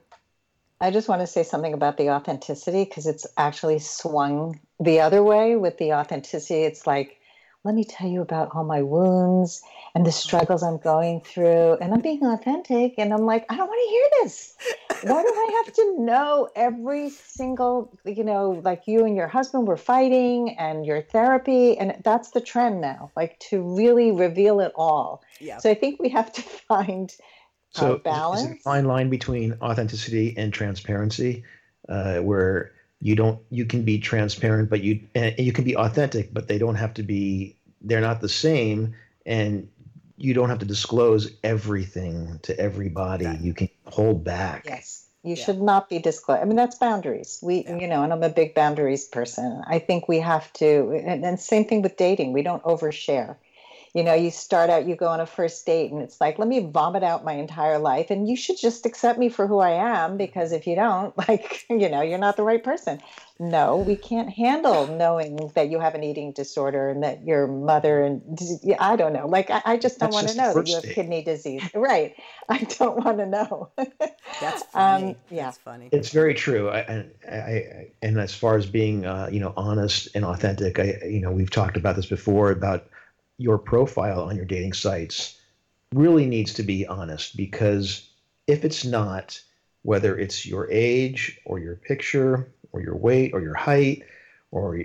[0.81, 5.23] I just want to say something about the authenticity because it's actually swung the other
[5.23, 6.63] way with the authenticity.
[6.63, 7.19] It's like
[7.65, 9.63] let me tell you about all my wounds
[9.95, 11.77] and the struggles I'm going through.
[11.81, 12.93] And I'm being authentic.
[12.99, 14.53] And I'm like, I don't want to hear this.
[15.01, 19.67] Why do I have to know every single, you know, like you and your husband
[19.67, 21.75] were fighting and your therapy?
[21.75, 25.23] And that's the trend now, like to really reveal it all.
[25.39, 25.57] Yeah.
[25.57, 27.11] So I think we have to find
[27.71, 28.43] So is- is balance.
[28.43, 31.43] it a fine line between authenticity and transparency,
[31.89, 32.73] uh, where
[33.05, 36.57] you don't you can be transparent, but you and you can be authentic, but they
[36.57, 37.55] don't have to be.
[37.79, 38.95] They're not the same,
[39.27, 39.69] and
[40.17, 43.27] you don't have to disclose everything to everybody.
[43.41, 44.65] You can hold back.
[44.65, 45.05] Yes.
[45.21, 45.45] You Yeah.
[45.45, 46.41] should not be disclosed.
[46.41, 47.39] I mean, that's boundaries.
[47.43, 49.61] We, you know, and I'm a big boundaries person.
[49.67, 52.33] I think we have to, and, and same thing with dating.
[52.33, 53.35] We don't overshare.
[53.95, 56.49] You know, you start out, you go on a first date, and it's like, let
[56.49, 59.71] me vomit out my entire life, and you should just accept me for who I
[59.71, 62.99] am, because if you don't, like, you know, you're not the right person.
[63.39, 68.01] No, we can't handle knowing that you have an eating disorder and that your mother
[68.03, 68.21] and
[68.63, 69.27] yeah, I don't know.
[69.27, 70.95] Like, I, I just don't want to know that you have date.
[70.95, 71.63] kidney disease.
[71.73, 72.15] Right.
[72.49, 73.71] I don't want to know.
[74.41, 75.17] That's Um, funny.
[75.29, 75.45] yeah.
[75.45, 75.89] That's funny.
[75.91, 76.69] It's very true.
[76.69, 80.99] I, I, I, and as far as being, uh, you know, honest and authentic, I,
[81.05, 82.87] you know, we've talked about this before about
[83.37, 85.39] your profile on your dating sites
[85.93, 88.09] really needs to be honest because
[88.47, 89.39] if it's not,
[89.83, 94.03] whether it's your age or your picture or your weight or your height
[94.51, 94.77] or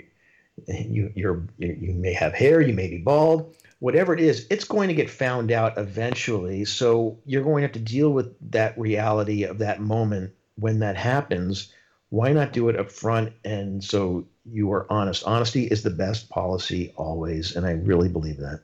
[0.67, 4.89] you you you may have hair, you may be bald, whatever it is, it's going
[4.89, 6.65] to get found out eventually.
[6.65, 10.97] So you're going to have to deal with that reality of that moment when that
[10.97, 11.73] happens.
[12.11, 13.33] Why not do it up front?
[13.45, 15.25] And so you are honest.
[15.25, 18.61] Honesty is the best policy always, and I really believe that.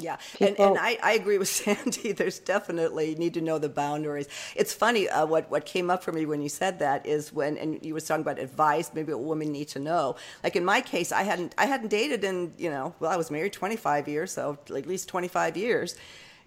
[0.00, 2.12] Yeah, and, People- and I, I agree with Sandy.
[2.12, 4.28] There's definitely you need to know the boundaries.
[4.54, 7.56] It's funny uh, what what came up for me when you said that is when
[7.58, 10.16] and you were talking about advice, maybe what women need to know.
[10.44, 13.30] Like in my case, I hadn't I hadn't dated in you know well I was
[13.30, 15.96] married 25 years, so at least 25 years.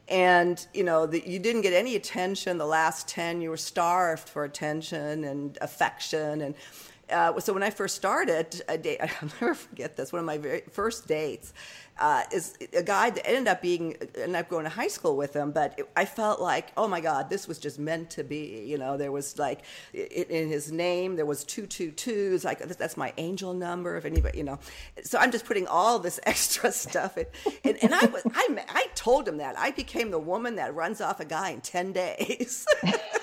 [0.08, 3.42] And you know the, you didn't get any attention the last 10.
[3.42, 6.56] You were starved for attention and affection and
[7.12, 10.12] uh, so when I first started a I'll never forget this.
[10.12, 11.54] One of my very first dates
[12.00, 15.36] uh, is a guy that ended up being ended up going to high school with
[15.36, 15.52] him.
[15.52, 18.64] But it, I felt like, oh my God, this was just meant to be.
[18.66, 19.62] You know, there was like
[19.94, 22.44] i in his name there was two two twos.
[22.44, 23.98] Like that's my angel number.
[23.98, 24.60] If anybody, you know,
[25.04, 27.26] so I'm just putting all this extra stuff in.
[27.64, 31.02] And, and I was I I told him that I became the woman that runs
[31.02, 32.66] off a guy in ten days.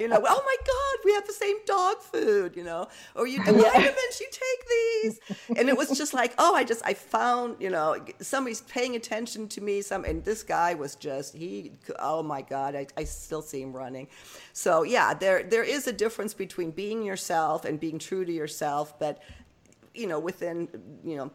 [0.00, 3.42] you know, oh my God, we have the same dog food, you know, or you
[3.44, 5.20] do vitamins, you take these.
[5.56, 9.48] And it was just like, oh, I just, I found, you know, somebody's paying attention
[9.48, 9.82] to me.
[9.82, 13.72] Some, and this guy was just, he, oh my God, I, I still see him
[13.72, 14.08] running.
[14.52, 18.98] So yeah, there, there is a difference between being yourself and being true to yourself,
[18.98, 19.22] but,
[19.94, 20.68] you know, within,
[21.04, 21.30] you know,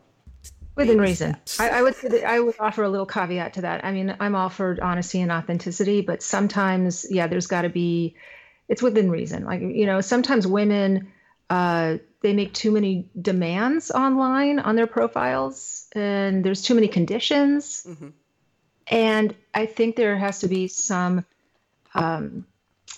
[0.77, 1.35] within reason.
[1.59, 3.83] I, I would say that I would offer a little caveat to that.
[3.83, 8.15] I mean, I'm all for honesty and authenticity, but sometimes, yeah, there's got to be.
[8.69, 9.45] It's within reason.
[9.45, 11.11] Like you know, sometimes women
[11.49, 17.85] uh, they make too many demands online on their profiles, and there's too many conditions.
[18.87, 21.25] And I think there has to be some
[21.95, 22.45] um,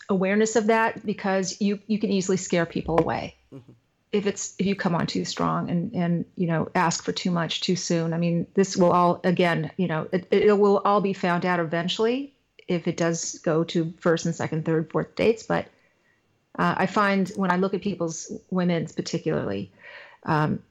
[0.08, 3.36] awareness of that because you you can easily scare people away
[4.12, 7.30] if it's if you come on too strong and and you know ask for too
[7.30, 11.02] much too soon i mean this will all again you know it, it will all
[11.02, 12.34] be found out eventually
[12.67, 15.43] if it does go to first and second third fourth dates.
[15.43, 15.67] But
[16.58, 19.72] uh, i find when i look at people's women's particularly
[20.24, 20.62] um,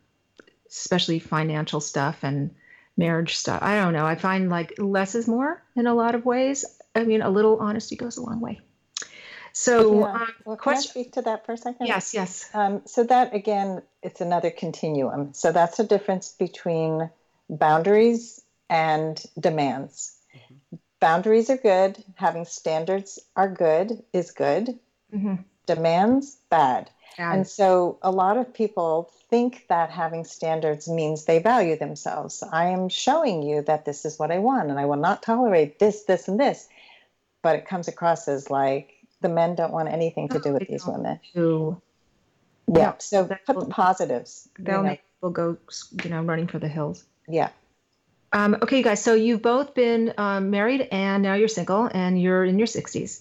[0.69, 2.55] especially financial stuff and
[2.97, 6.25] marriage stuff i don't know i find like less is more in a lot of
[6.25, 6.65] ways.
[6.95, 8.61] I mean a little honesty goes a long way
[9.59, 10.13] so Yeah.
[10.13, 11.87] um, Well, can I question speak to that for a second?
[11.87, 15.35] yes yes Um, so that again, it's another continuum.
[15.35, 17.11] So that's the difference between
[17.51, 18.41] boundaries
[18.71, 20.15] and demands.
[21.01, 22.03] Boundaries are good.
[22.15, 24.05] Having standards are good.
[24.13, 24.79] Is good.
[25.13, 25.45] Mhm.
[25.67, 26.91] Demands bad.
[27.19, 27.33] Yeah.
[27.33, 32.43] And so a lot of people think that having standards means they value themselves.
[32.43, 35.79] I am showing you that this is what I want, and I will not tolerate
[35.79, 36.69] this, this, and this.
[37.43, 40.87] But it comes across as like the men don't want anything to do with these
[40.87, 41.19] women.
[41.35, 41.81] to
[42.69, 42.79] Yeah.
[42.79, 44.49] Yeah, So put the positives.
[44.59, 44.89] you they'll know.
[44.91, 45.57] make people go
[46.05, 47.49] you know running for the hills Yeah.
[48.33, 52.21] um, okay you guys so you've both been um, married and now you're single and
[52.21, 53.21] you're in your 60s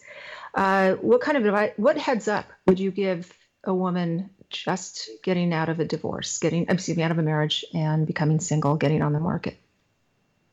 [0.54, 3.32] uh, what kind of advice what heads up would you give
[3.64, 7.66] a woman just getting out of a divorce getting excuse me out of a marriage
[7.74, 9.58] and becoming single getting on the market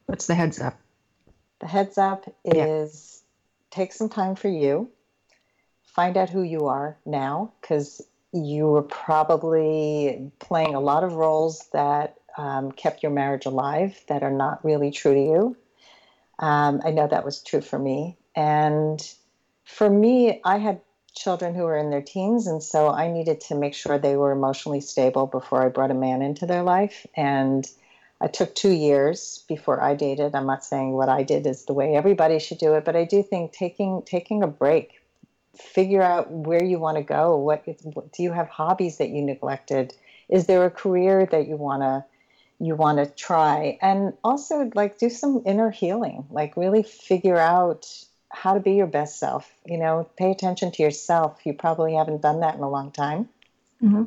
[0.06, 0.78] what's the heads up
[1.60, 2.64] The heads up Yeah.
[2.66, 3.22] is
[3.70, 4.88] take some time for you.
[5.94, 11.68] Find out who you are now because you were probably playing a lot of roles
[11.72, 15.56] that um, kept your marriage alive that are not really true to you.
[16.40, 18.16] Um, I know that was true for me.
[18.34, 19.00] And
[19.64, 20.80] for me, I had
[21.14, 24.32] children who were in their teens, and so I needed to make sure they were
[24.32, 27.06] emotionally stable before I brought a man into their life.
[27.16, 27.64] And
[28.20, 30.34] I took two years before I dated.
[30.34, 33.04] I'm not saying what I did is the way everybody should do it, but I
[33.04, 35.00] do think taking taking a break,
[35.58, 37.36] figure out where you want to go.
[37.36, 39.94] What, what do you have hobbies that you neglected?
[40.28, 42.04] Is there a career that you want to
[42.58, 43.78] you want to try?
[43.82, 46.26] And also like do some inner healing.
[46.30, 47.86] Like really figure out
[48.30, 49.50] how to be your best self.
[49.66, 51.40] You know, pay attention to yourself.
[51.44, 53.28] You probably haven't done that in a long time.
[53.82, 54.04] Mm-hmm.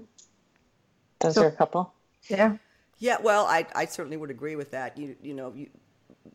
[1.19, 1.93] Those So- are a couple.
[2.29, 2.57] Yeah.
[2.99, 4.97] Yeah, well, I, I certainly would agree with that.
[4.97, 5.69] You, you know, you,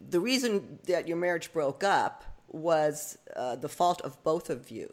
[0.00, 4.92] the reason that your marriage broke up was uh, the fault of both of you.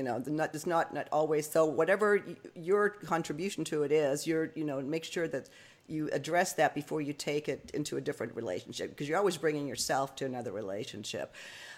[0.00, 1.66] You know, the not, it's not, not always so.
[1.66, 5.50] Whatever y- your contribution to it is, you're, you know, make sure that
[5.88, 9.68] you address that before you take it into a different relationship because you're always bringing
[9.68, 11.34] yourself to another relationship.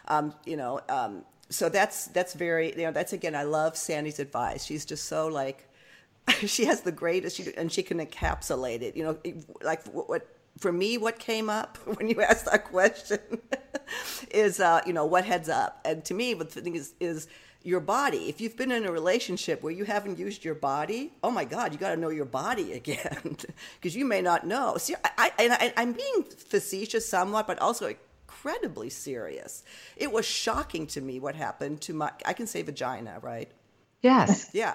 [0.06, 4.20] Um, you know, um, so that's that's very, you know, that's again, I love Sandy's
[4.20, 4.64] advice.
[4.64, 5.68] She's just so like
[6.46, 9.18] she has the greatest she, and she can encapsulate it you know
[9.62, 13.18] like what, what for me what came up when you asked that question
[14.30, 17.26] is uh, you know what heads up and to me the thing is is
[17.64, 21.30] your body if you've been in a relationship where you haven't used your body oh
[21.30, 23.36] my god you got to know your body again
[23.76, 27.58] because you may not know see I, I, and I, i'm being facetious somewhat but
[27.60, 29.62] also incredibly serious
[29.96, 33.50] it was shocking to me what happened to my i can say vagina right
[34.02, 34.50] Yes.
[34.54, 34.74] yeah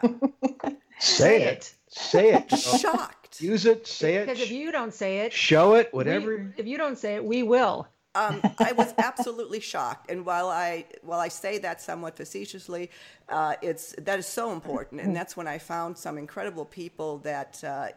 [1.00, 1.74] Say it.
[1.90, 2.50] Say it.
[2.58, 3.86] shocked Use it.
[3.86, 4.26] Say it.
[4.26, 5.90] Because if you don't say it, Show it.
[5.94, 6.54] we- Whatever.
[6.58, 7.88] if you don't say it, we will.
[8.18, 10.10] Um, I was absolutely shocked.
[10.10, 12.90] And while I while I say that somewhat facetiously,
[13.30, 15.02] uh, it's that is so important.
[15.02, 17.64] And that's when I found some incredible people that.
[17.64, 17.90] Uh,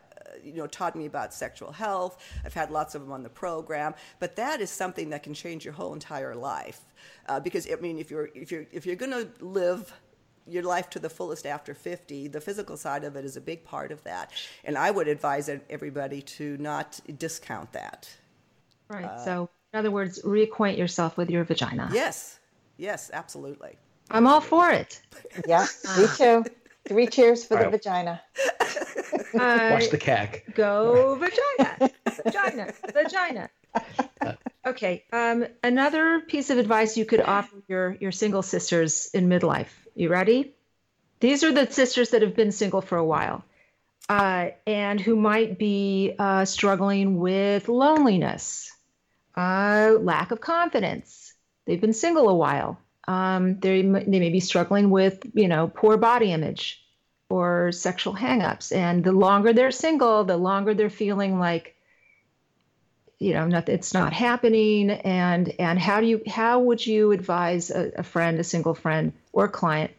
[0.45, 2.23] you know, taught me about sexual health.
[2.45, 5.65] I've had lots of them on the program, but that is something that can change
[5.65, 6.83] your whole entire life.
[7.29, 9.93] Uh, because I mean, if you're if you're if you're going to live
[10.47, 13.63] your life to the fullest after 50 the physical side of it is a big
[13.63, 14.33] part of that
[14.65, 18.09] and i would advise everybody to not discount that
[18.91, 19.05] Right.
[19.05, 21.89] Uh, so, in other words, reacquaint yourself with your vagina.
[21.93, 22.39] yes
[22.77, 23.77] yes absolutely
[24.13, 25.01] I'm all for it.
[25.47, 25.67] Yeah,
[25.97, 26.45] me too.
[26.89, 27.71] Three cheers for the Right.
[27.71, 28.21] vagina.
[29.39, 30.43] Uh, Watch the cack.
[30.55, 31.91] Go vagina,
[32.25, 33.51] vagina, vagina.
[34.67, 35.05] Okay.
[35.13, 39.69] Um, another piece of advice you could offer your your single sisters in midlife.
[39.95, 40.55] You ready?
[41.21, 43.45] These are the sisters that have been single for a while,
[44.09, 48.73] uh, and who might be uh, struggling with loneliness,
[49.37, 51.35] uh, lack of confidence.
[51.67, 52.79] They've been single a while.
[53.07, 56.81] Um, they they may be struggling with you know poor body image
[57.31, 58.75] or sexual hangups.
[58.77, 61.77] And the longer they're single, the longer they're feeling like,
[63.19, 64.91] you know, not, it's not happening.
[64.91, 69.13] And and how do you how would you advise a, a friend, a single friend
[69.33, 69.93] or client,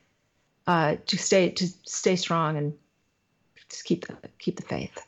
[0.68, 2.74] uh, to stay to stay strong and
[3.70, 5.06] just keep the keep the faith?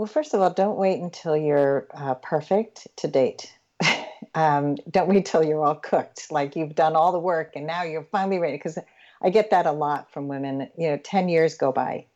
[0.00, 3.52] Well, first of all, don't wait until you're uh, perfect to date.
[4.34, 7.82] um, don't wait till you're all cooked, like you've done all the work and now
[7.82, 8.56] you're finally ready.
[8.56, 8.78] Because
[9.20, 10.70] I get that a lot from women.
[10.78, 12.06] You know, 10 years go by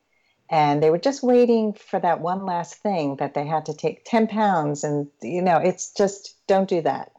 [0.49, 4.07] and they were just waiting for that one last thing that they had to take
[4.07, 4.83] 10 pounds.
[4.83, 7.13] And, you know, it's just don't do that.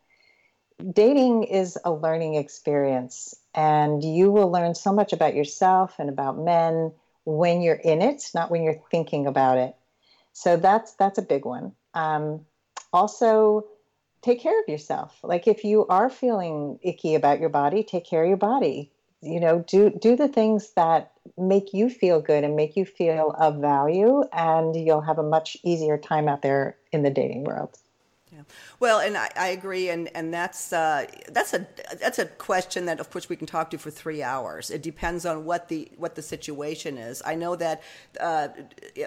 [0.91, 6.39] Dating is a learning experience, and you will learn so much about yourself and about
[6.39, 6.91] men
[7.23, 9.75] when you're in it, not when you're thinking about it.
[10.35, 11.71] So that's that's a big one.
[11.93, 12.45] Um,
[12.91, 13.65] also,
[14.21, 15.17] take care of yourself.
[15.23, 18.91] Like if you are feeling icky about your body, take care of your body.
[19.21, 23.31] You know, do do the things that make you feel good and make you feel
[23.39, 27.77] of value, and you'll have a much easier time out there in the dating world.
[28.35, 28.41] Yeah.
[28.81, 31.65] Well, and I, I agree, and and that's uh, that's a
[32.01, 34.71] that's a question that, of course, we can talk to for three hours.
[34.71, 37.21] It depends on what the what the situation is.
[37.25, 37.81] I know that
[38.19, 38.49] uh,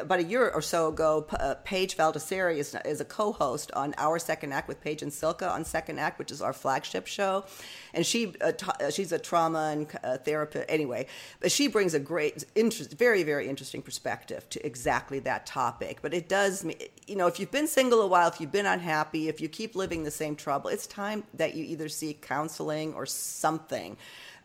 [0.01, 4.18] about a year or so ago, uh, Paige Valdeseri is, is a co-host on Our
[4.18, 7.45] Second Act with Paige and Silke on Second Act, which is our flagship show,
[7.93, 11.07] and she uh, ta- she's a trauma and uh, therapist anyway,
[11.41, 15.99] but she brings a great, interest, very very interesting perspective to exactly that topic.
[16.01, 16.64] But it does,
[17.07, 19.75] you know, if you've been single a while, if you've been unhappy, if you keep
[19.75, 23.97] living the same trouble, it's time that you either seek counseling or something.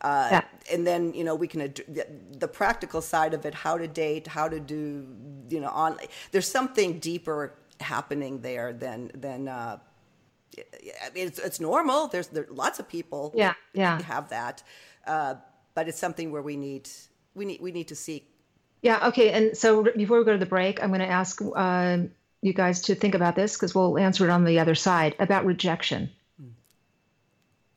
[0.01, 0.41] Uh, Yeah.
[0.73, 2.05] And then you know we can ad- the,
[2.39, 5.05] the practical side of it, how to date, how to do,
[5.49, 5.97] you know, on.
[6.31, 9.47] There's something deeper happening there than than.
[9.47, 9.77] Uh,
[10.57, 12.07] I mean, it's, it's normal.
[12.07, 13.99] There's there, lots of people Yeah, yeah.
[14.03, 14.61] have that,
[15.07, 15.35] uh,
[15.73, 16.87] but it's something where we need
[17.33, 18.29] we need we need to seek.
[18.83, 19.07] Yeah.
[19.07, 19.31] Okay.
[19.31, 21.97] And so before we go to the break, I'm going to ask uh,
[22.43, 25.45] you guys to think about this because we'll answer it on the other side about
[25.45, 26.09] rejection,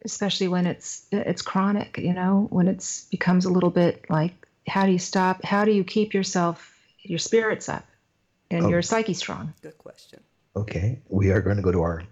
[0.04, 1.98] especially when it's it's chronic.
[1.98, 4.34] You know, when it's becomes a little bit like,
[4.68, 5.44] how do you stop?
[5.44, 7.86] How do you keep yourself your spirits up
[8.50, 8.68] and Oh.
[8.68, 9.54] your psyche strong?
[9.62, 10.20] Good question.
[10.56, 12.02] Okay, we are going to go to our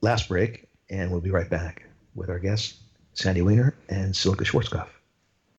[0.00, 1.84] last break, and we'll be right back
[2.14, 2.80] with our guests,
[3.14, 4.88] Sandy Weiner and Silke Schwarzkopf.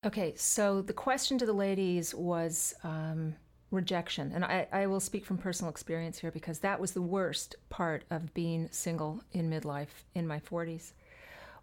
[0.06, 3.34] Okay, so the question to the ladies was um,
[3.74, 4.32] rejection.
[4.34, 8.04] And I, I will speak from personal experience here because that was the worst part
[8.10, 10.94] of being single in midlife in my 40s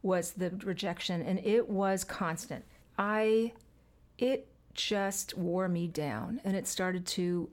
[0.03, 2.65] was the rejection and it was constant.
[2.99, 3.53] I
[4.19, 7.51] it just wore me down and it started to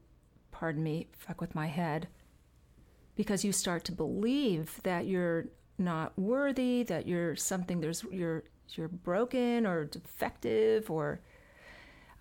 [0.52, 2.08] pardon me, fuck with my head
[3.16, 5.48] because you start to believe that you're
[5.78, 8.44] not worthy, that you're something there's you're
[8.76, 11.22] you're broken or defective or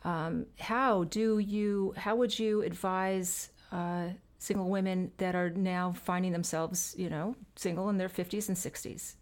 [0.05, 6.33] um, how do you how would you advise uh, single women that are now finding
[6.33, 9.15] themselves you know single in their 50s and 60s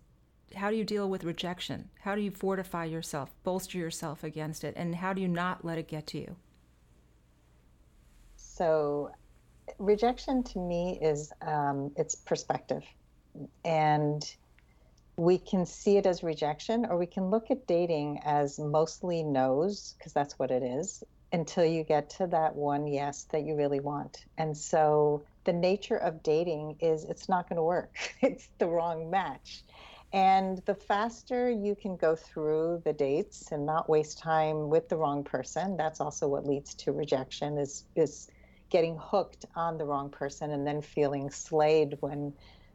[0.55, 1.91] how do you deal with rejection?
[2.01, 5.79] How do you fortify yourself bolster yourself against it and how do you not let
[5.79, 6.37] it get to you?
[8.37, 9.11] So,
[9.79, 12.85] rejection to me is um, it's perspective,
[13.65, 14.23] and
[15.17, 19.95] we can see it as rejection, or we can look at dating as mostly no's,
[19.99, 23.81] because that's what it is, until you get to that one yes that you really
[23.81, 24.25] want.
[24.39, 27.97] And so, the nature of dating is it's not going to work.
[28.23, 29.65] It's the wrong match.
[30.13, 34.97] And the faster you can go through the dates and not waste time with the
[34.97, 38.31] wrong person, that's also what leads to rejection is is
[38.71, 42.33] getting hooked on the wrong person and then feeling slayed when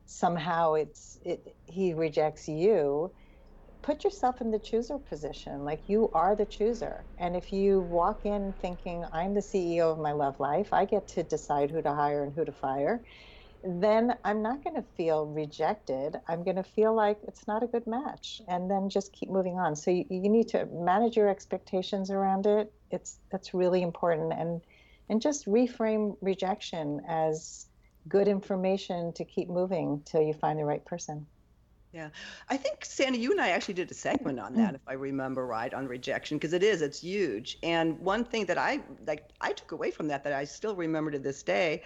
[0.09, 3.13] somehow it's it, he rejects you
[3.81, 5.63] put yourself in the chooser position.
[5.65, 7.07] Like you are the chooser.
[7.17, 10.73] And if you walk in thinking i'm the ceo of my love life.
[10.73, 13.03] I get to decide who to hire and who to fire
[13.63, 16.17] then i'm not going to feel rejected.
[16.29, 18.41] I'm going to feel like it's not a good match.
[18.47, 19.75] And then just keep moving on.
[19.75, 22.73] So you, you need to manage your expectations around it.
[22.91, 24.33] It's that's really important.
[24.33, 24.63] And
[25.09, 27.68] and just reframe rejection as
[28.07, 31.27] good information to keep moving till you find the right person.
[31.91, 32.09] Yeah,
[32.47, 34.75] I think Sandy, you and I actually did a segment on that, mm.
[34.75, 37.57] if I remember right, on rejection, because it is, it's huge.
[37.63, 41.09] And one thing that I like, I took away from that that I still remember
[41.09, 41.81] to this day,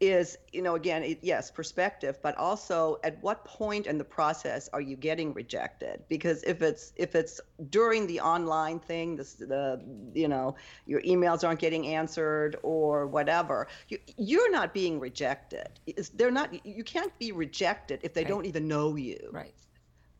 [0.00, 4.68] is you know again, it, yes, perspective, but also at what point in the process
[4.72, 6.02] are you getting rejected?
[6.08, 7.40] Because if it's if it's
[7.70, 9.80] during the online thing, this the
[10.14, 10.54] you know
[10.86, 15.68] your emails aren't getting answered or whatever, you, you're not being rejected.
[15.86, 16.64] It's, they're not.
[16.66, 18.28] You can't be rejected if they Right.
[18.28, 19.28] don't even know you.
[19.32, 19.54] right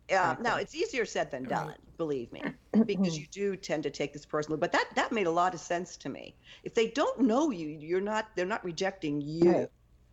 [0.08, 2.42] Yeah, now it's easier said than done, believe me,
[2.86, 4.58] because you do tend to take this personally.
[4.58, 6.34] But that that made a lot of sense to me.
[6.64, 8.28] If they don't know you, you're not.
[8.34, 9.52] They're not rejecting you.
[9.52, 9.68] Right.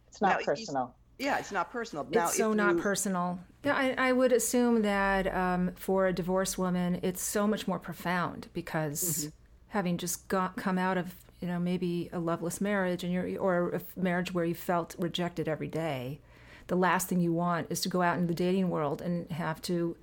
[0.07, 0.95] It's not Now, if you- personal.
[1.17, 2.05] Yeah, it's not personal.
[2.11, 3.39] Now, it's so if not you- personal.
[3.63, 7.79] Yeah, I, I would assume that um, for a divorced woman, it's so much more
[7.79, 9.29] profound because Mm-hmm.
[9.69, 13.69] having just got come out of you know maybe a loveless marriage and you're or
[13.69, 16.19] a marriage where you felt rejected every day,
[16.67, 19.61] the last thing you want is to go out in the dating world and have
[19.63, 19.95] to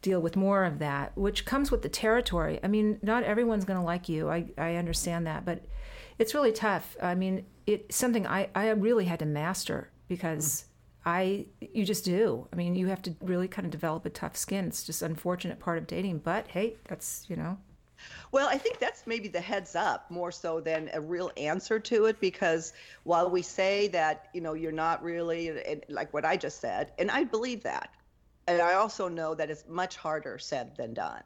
[0.00, 2.58] deal with more of that, which comes with the territory.
[2.62, 4.28] I mean, not everyone's going to like you.
[4.28, 5.64] I, I understand that, but
[6.18, 6.96] it's really tough.
[7.00, 10.66] I mean, it's something I, I really had to master because
[11.04, 12.48] I you just do.
[12.52, 14.66] I mean, you have to really kind of develop a tough skin.
[14.66, 17.58] It's just unfortunate part of dating, but hey, that's you know.
[18.30, 22.06] Well, I think that's maybe the heads up more so than a real answer to
[22.06, 22.72] it because
[23.04, 27.10] while we say that, you know, you're not really like what I just said, and
[27.10, 27.90] I believe that.
[28.46, 31.22] And I also know that it's much harder said than done.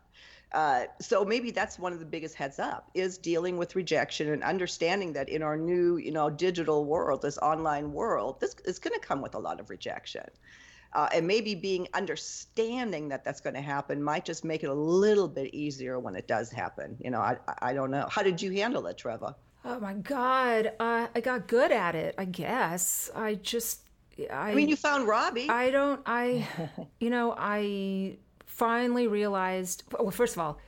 [0.53, 4.43] Uh, so maybe that's one of the biggest heads up is dealing with rejection and
[4.43, 8.99] understanding that in our new, you know, digital world, this online world, this is going
[8.99, 10.25] to come with a lot of rejection.
[10.97, 14.75] Uh, and maybe being understanding that that's going to happen might just make it a
[14.75, 16.97] little bit easier when it does happen.
[17.05, 18.09] You know, I I don't know.
[18.11, 19.35] How did you handle it, Trevor?
[19.67, 22.15] Oh my God, uh, I got good at it.
[22.17, 23.81] I guess I just.
[24.31, 25.51] I, I mean, you found Robbie.
[25.51, 26.01] I don't.
[26.07, 26.49] I,
[27.01, 28.17] you know, I
[28.47, 29.83] finally realized.
[29.93, 30.59] Well, first of all,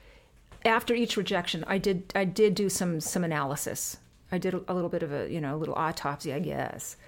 [0.67, 2.13] after each rejection, I did.
[2.15, 3.97] I did do some some analysis.
[4.31, 6.99] I did a, a little bit of a you know a little autopsy, I guess.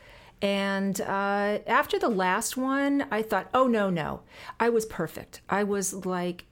[0.43, 4.21] And uh, after the last one, I thought, oh no, no,
[4.59, 5.43] I was perfect.
[5.51, 6.47] I was like,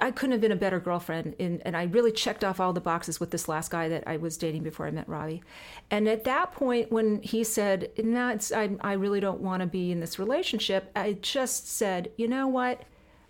[0.00, 1.34] I couldn't have been a better girlfriend.
[1.38, 4.16] In, and I really checked off all the boxes with this last guy that I
[4.16, 5.42] was dating before I met Robbie.
[5.90, 9.66] And at that point, when he said, no, it's, I, I really don't want to
[9.66, 12.82] be in this relationship, I just said, you know what?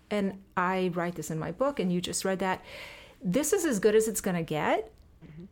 [0.09, 2.63] And I write this in my book, and you just read that.
[3.21, 4.91] This is as good as it's going to get.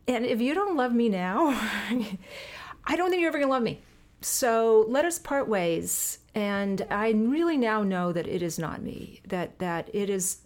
[0.08, 1.48] And if you don't love me now,
[2.84, 3.80] I don't think you're ever going to love me.
[4.24, 6.18] So let us part ways.
[6.34, 9.20] And I really now know that it is not me.
[9.28, 10.38] That that it is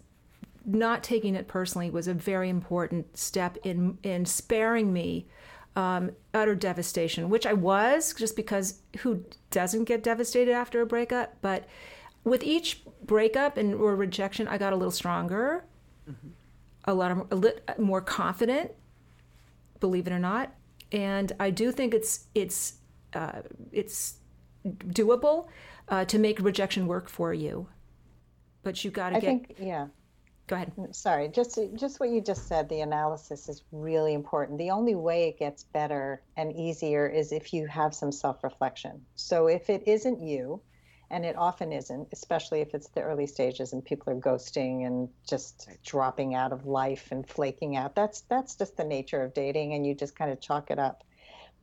[0.65, 5.27] not taking it personally was a very important step in in sparing me
[5.77, 11.35] um, utter devastation, which I was just because who doesn't get devastated after a breakup?
[11.41, 11.67] But
[12.23, 15.63] with each breakup and or rejection, I got a little stronger,
[16.09, 16.29] mm-hmm.
[16.85, 18.71] a lot of, a more confident,
[19.79, 20.53] believe it or not.
[20.91, 22.79] And I do think it's it's
[23.17, 23.41] uh,
[23.71, 24.17] it's
[24.65, 25.47] doable
[25.89, 27.67] uh, to make rejection work for you,
[28.63, 29.23] but you got to get.
[29.23, 29.87] I think, yeah.
[30.47, 30.71] Go ahead.
[30.77, 32.69] Mm, sorry, just just what you just said.
[32.69, 34.57] The analysis is really important.
[34.57, 39.01] The only way it gets better and easier is if you have some self-reflection.
[39.15, 40.61] So if it isn't you,
[41.09, 45.09] and it often isn't, especially if it's the early stages and people are ghosting and
[45.27, 47.95] just dropping out of life and flaking out.
[47.95, 51.03] That's that's just the nature of dating, and you just kind of chalk it up.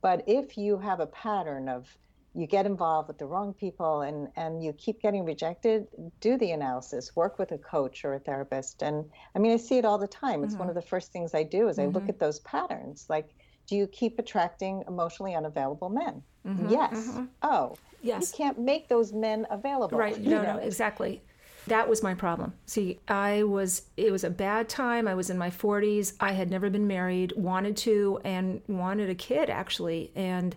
[0.05, 1.97] But if you have a pattern of
[2.35, 5.87] you get involved with the wrong people and and you keep getting rejected
[6.19, 9.77] do the analysis work with a coach or a therapist and i mean i see
[9.77, 10.59] it all the time it's mm-hmm.
[10.59, 11.89] one of the first things i do is mm-hmm.
[11.89, 12.09] i look mm-hmm.
[12.09, 13.29] at those patterns like
[13.67, 16.69] do you keep attracting emotionally unavailable men mm-hmm.
[16.69, 17.25] yes mm-hmm.
[17.41, 20.57] oh yes you can't make those men available right no know?
[20.57, 21.21] no exactly
[21.67, 25.37] that was my problem see i was it was a bad time i was in
[25.37, 30.55] my 40s i had never been married wanted to and wanted a kid actually and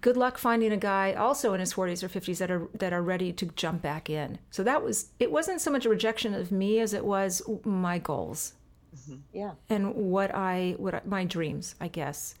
[0.00, 3.02] good luck finding a guy also in his 40s or 50s that are that are
[3.02, 4.38] ready to jump back in.
[4.50, 7.98] So that was it wasn't so much a rejection of me as it was my
[7.98, 8.54] goals.
[8.96, 9.16] Mm-hmm.
[9.32, 9.52] Yeah.
[9.68, 12.34] And what I what I, my dreams, I guess.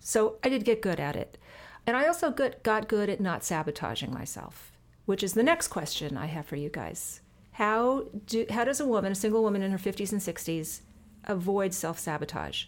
[0.00, 1.38] So I did get good at it.
[1.86, 4.72] And I also got got good at not sabotaging myself,
[5.06, 7.20] which is the next question I have for you guys.
[7.52, 10.80] How do how does a woman, a single woman in her 50s and 60s,
[11.24, 12.64] avoid self-sabotage?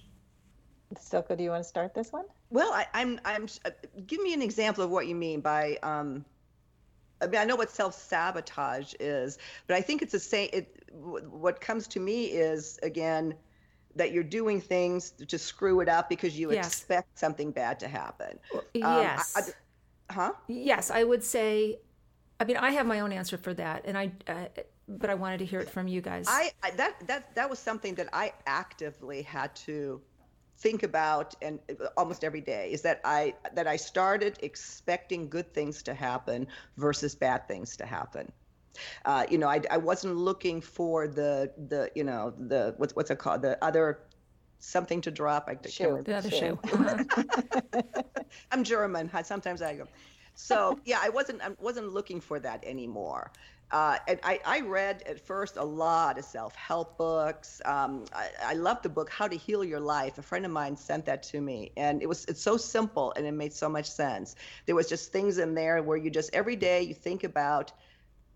[0.99, 2.24] Silke, do you want to start this one?
[2.51, 3.49] Well, I, am I'm, I'm.
[3.64, 3.70] Uh,
[4.07, 5.78] give me an example of what you mean by.
[5.83, 6.24] Um,
[7.20, 10.51] I mean, I know what self sabotage is, but I think it's the same.
[10.53, 13.35] It, what comes to me is again
[13.95, 16.66] that you're doing things to screw it up because you yes.
[16.66, 18.39] expect something bad to happen.
[18.74, 19.37] Yes.
[19.37, 20.33] Um, I, I, huh?
[20.49, 21.78] Yes, I would say.
[22.43, 24.11] I mean, I have my own answer for that, and I.
[24.26, 24.47] Uh,
[24.88, 26.26] but I wanted to hear it from you guys.
[26.28, 30.03] I, I that that that was something that I actively had to
[30.59, 31.61] think about and
[31.97, 37.14] almost every day is that I that I started expecting good things to happen versus
[37.14, 38.30] bad things to happen.
[39.05, 43.12] Uh, you know, I, I wasn't looking for the the you know the what's what's
[43.12, 44.01] it called the other
[44.59, 45.49] something to drop.
[45.49, 46.03] I shoe.
[46.05, 46.59] The other shoe.
[48.51, 49.11] I'm German.
[49.22, 49.86] Sometimes I go.
[50.35, 53.30] So yeah, I wasn't I wasn't looking for that anymore.
[53.72, 57.62] Uh, and I, I, read at first a lot of self-help books.
[57.64, 60.18] Um, I, I love the book How to Heal Your Life.
[60.18, 63.24] A friend of mine sent that to me, and it was it's so simple and
[63.24, 64.37] it made so much sense.
[64.66, 67.72] There was just things in there where you just every day you think about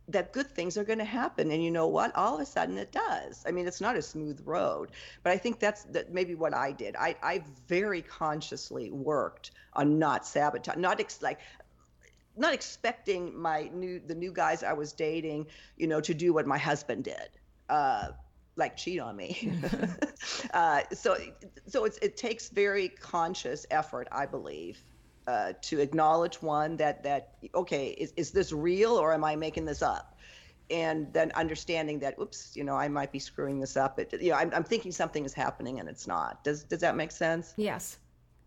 [0.09, 2.17] that good things are going to happen, and you know what?
[2.17, 3.45] All of a sudden it does.
[3.47, 4.91] I mean, it's not a smooth road,
[5.23, 6.97] but I think that's that maybe what I did.
[6.97, 11.41] I, I very consciously worked on not sabotage, not ex- like
[12.37, 16.47] not expecting my new the new guys I was dating, you know, to do what
[16.47, 17.29] my husband did.
[17.69, 18.09] Uh,
[18.57, 19.53] like cheat on me.
[20.55, 21.17] uh, so
[21.67, 24.83] so it takes very conscious effort, I believe,
[25.27, 29.65] uh, to acknowledge one that that okay, is, is this real or am I making
[29.65, 30.15] this up?
[30.69, 34.01] And then understanding that, oops, you know, I might be screwing this up.
[34.01, 36.43] It, you know, I'm, I'm thinking something is happening and it's not.
[36.43, 37.55] Does does that make sense?
[37.57, 37.99] Yes.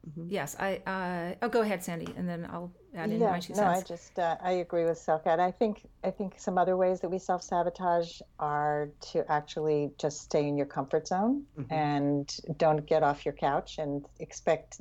[0.08, 0.30] Mm-hmm.
[0.30, 0.78] Yes, I.
[0.86, 3.82] Uh, oh, go ahead, Sandy, and then I'll add in yeah, my two no, I
[3.82, 5.28] just uh, I agree with Silke.
[5.28, 10.22] I think I think some other ways that we self sabotage are to actually just
[10.22, 11.74] stay in your comfort zone mm-hmm.
[11.74, 14.80] and don't get off your couch and expect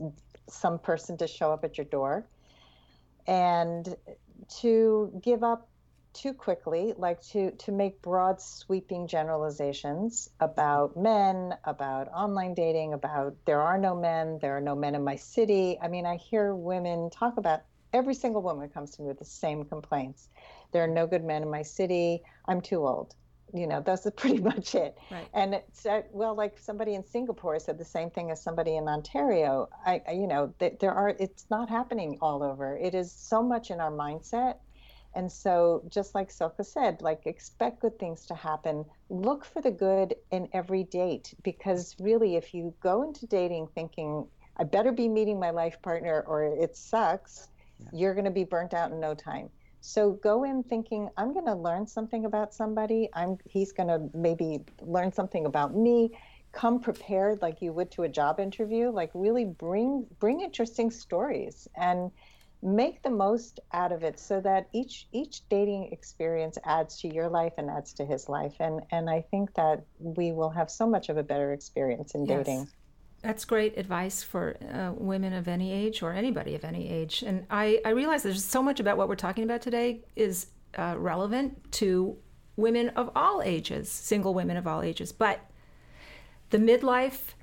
[0.49, 2.27] some person to show up at your door,
[3.27, 3.97] and
[4.61, 5.68] to give up
[6.13, 13.37] too quickly, like to to make broad sweeping generalizations about men, about online dating, about
[13.45, 15.79] there are no men, there are no men in my city.
[15.81, 19.25] I mean, I hear women talk about every single woman comes to me with the
[19.25, 20.29] same complaints.
[20.73, 22.23] There are no good men in my city.
[22.47, 23.15] I'm too old.
[23.55, 24.97] You know, that's pretty much it.
[25.11, 25.29] Right.
[25.33, 28.89] And it's uh, well, like somebody in Singapore said the same thing as somebody in
[28.89, 29.69] Ontario.
[29.87, 31.11] I, I you know, th- there are.
[31.19, 32.77] It's not happening all over.
[32.77, 34.57] It is so much in our mindset
[35.19, 38.85] and so, just like Silke said, like expect good things to happen.
[39.11, 44.29] Look for the good in every date because really, if you go into dating thinking,
[44.59, 47.49] I better be meeting my life partner or it sucks,
[47.81, 47.89] yeah.
[47.93, 49.51] you're going to be burnt out in no time.
[49.81, 53.09] So go in thinking, I'm going to learn something about somebody.
[53.13, 56.17] I'm he's going to maybe learn something about me.
[56.53, 58.91] Come prepared like you would to a job interview.
[58.91, 62.13] Like really bring bring interesting stories and
[62.63, 67.29] make the most out of it so that each each dating experience adds to your
[67.29, 70.87] life and adds to his life and and I think that we will have so
[70.87, 72.47] much of a better experience in Yes.
[72.47, 72.69] dating.
[73.23, 77.23] That's great advice for uh, women of any age or anybody of any age.
[77.23, 80.47] And I, I realize there's so much about what we're talking about today is
[80.77, 82.17] uh, relevant to
[82.55, 85.11] women of all ages, single women of all ages.
[85.11, 85.41] But
[86.51, 87.35] the midlife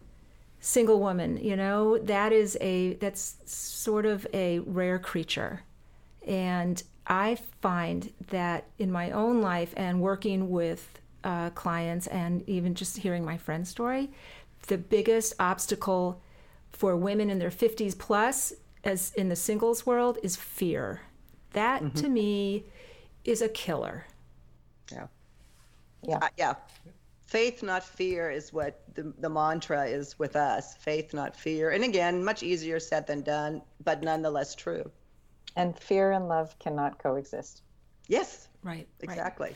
[0.65, 5.61] single woman, you know, that is a that's sort of a rare creature.
[6.25, 12.73] And I find that in my own life and working with uh, clients and even
[12.73, 14.09] just hearing my friend's story,
[14.65, 16.19] the biggest obstacle
[16.71, 18.51] for women in their 50s plus,
[18.83, 21.01] as in the singles world, is fear.
[21.53, 22.65] That to me
[23.23, 24.07] is a killer.
[24.91, 25.07] Yeah.
[26.01, 26.17] Yeah.
[26.17, 26.55] Uh, yeah.
[27.25, 30.75] Faith, not fear, is what the, the mantra is with us.
[30.75, 31.71] Faith, not fear.
[31.71, 34.89] And again, much easier said than done, but nonetheless true.
[35.55, 37.63] And fear and love cannot coexist.
[38.07, 38.71] Yes, Right.
[38.77, 38.87] right.
[39.01, 39.55] exactly.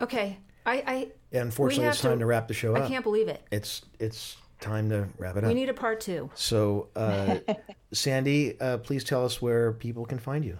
[0.00, 0.38] Okay.
[0.64, 3.28] I, I Yeah, unfortunately, it's time to- to, wrap the show up I can't believe
[3.28, 3.42] it.
[3.50, 5.48] It's it's time to wrap it up.
[5.48, 6.30] We need a part two.
[6.34, 7.36] so, uh,
[7.92, 10.58] Sandy, uh, please tell us where people can find you.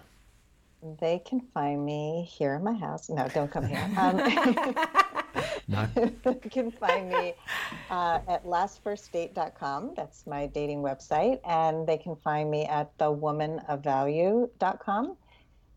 [0.99, 3.07] They can find me here in my house.
[3.09, 3.87] No, don't come here.
[3.97, 4.17] Um,
[5.71, 7.33] Not you can find me
[7.89, 9.93] uh, at lastfirstdate.com.
[9.95, 11.39] That's my dating website.
[11.45, 15.17] And they can find me at thewomanofvalue.com.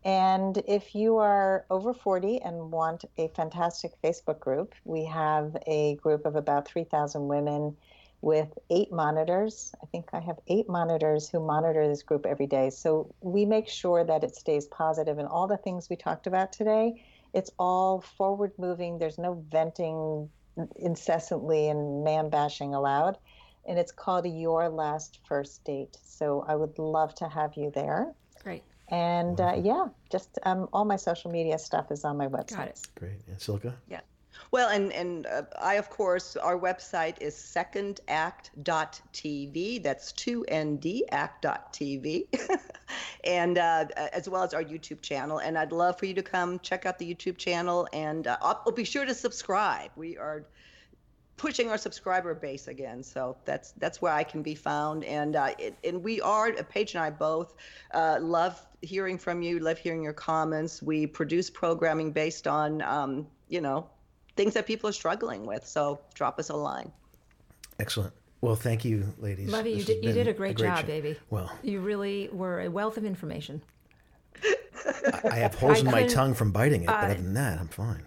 [0.03, 5.95] And if you are over 40 and want a fantastic Facebook group, we have a
[5.95, 7.75] group of about 3,000 women
[8.21, 9.73] with eight monitors.
[9.81, 12.69] I think I have eight monitors who monitor this group every day.
[12.69, 16.51] So we make sure that it stays positive and all the things we talked about
[16.51, 17.01] today.
[17.35, 18.97] It's all forward moving.
[18.97, 20.29] There's no venting
[20.77, 23.17] incessantly and man bashing allowed.
[23.67, 25.97] And it's called Your Last First Date.
[26.01, 28.13] So I would love to have you there.
[28.41, 28.63] Great.
[28.89, 32.55] And uh, yeah, just um, all my social media stuff is on my website.
[32.55, 32.87] Got it.
[32.97, 33.19] great.
[33.27, 33.73] And Silke?
[33.89, 34.01] Yeah.
[34.51, 39.83] Well, and and uh, I of course our website is secondact.tv.
[39.83, 42.27] That's two nd act.tv,
[43.23, 45.39] and uh, as well as our YouTube channel.
[45.39, 48.71] And I'd love for you to come check out the YouTube channel, and uh, I'll,
[48.71, 49.91] be sure to subscribe.
[49.95, 50.45] We are
[51.37, 53.03] pushing our subscriber base again.
[53.03, 56.95] So that's that's where I can be found, and uh, it, and we are Paige
[56.95, 57.55] and I both
[57.93, 60.81] uh, love hearing from you, love hearing your comments.
[60.81, 63.89] We produce programming based on um, you know
[64.35, 65.65] things that people are struggling with.
[65.65, 66.91] So drop us a line.
[67.79, 68.13] Excellent.
[68.41, 69.49] Well, thank you, ladies.
[69.49, 69.75] Love you.
[69.77, 70.87] You did, you did been a great, job, show.
[70.87, 71.17] baby.
[71.29, 73.61] Well, You really were a wealth of information.
[74.43, 77.33] I, I have holes I in my tongue from biting it, but uh, other than
[77.33, 78.03] that, I'm fine.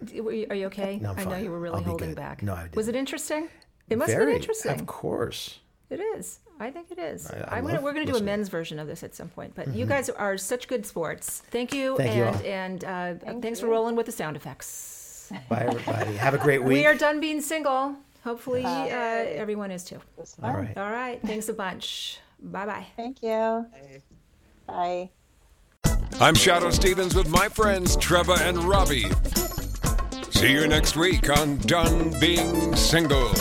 [0.49, 0.97] Are you okay?
[1.01, 1.27] No, I'm fine.
[1.27, 2.15] I know you were really holding good.
[2.15, 2.41] back.
[2.43, 2.75] No, I didn't.
[2.75, 3.49] Was it interesting?
[3.89, 4.79] It must Very, have been interesting.
[4.79, 5.59] Of course.
[5.89, 6.39] It is.
[6.59, 7.29] I think it is.
[7.31, 9.29] I- I am gonna, we're going to do a men's version of this at some
[9.29, 9.55] point.
[9.55, 11.41] But you guys are such good sports.
[11.51, 11.97] Thank you.
[11.97, 12.91] Thank you and all.
[12.91, 14.98] and uh, thanks for rolling with the sound effects.
[15.49, 16.15] Bye, everybody.
[16.17, 16.77] Have a great week.
[16.79, 17.95] We are done being single.
[18.23, 19.95] Hopefully, uh, everyone is too.
[19.95, 20.65] It was All fun.
[20.65, 20.77] right.
[20.77, 21.21] All right.
[21.23, 22.19] Thanks a bunch.
[22.41, 22.85] Bye bye.
[22.95, 23.65] Thank you.
[24.67, 25.09] Bye.
[26.19, 29.07] I'm Shadoe Stevens with my friends Trevor and Robbie.
[30.31, 33.31] See you next week on Done Being Single.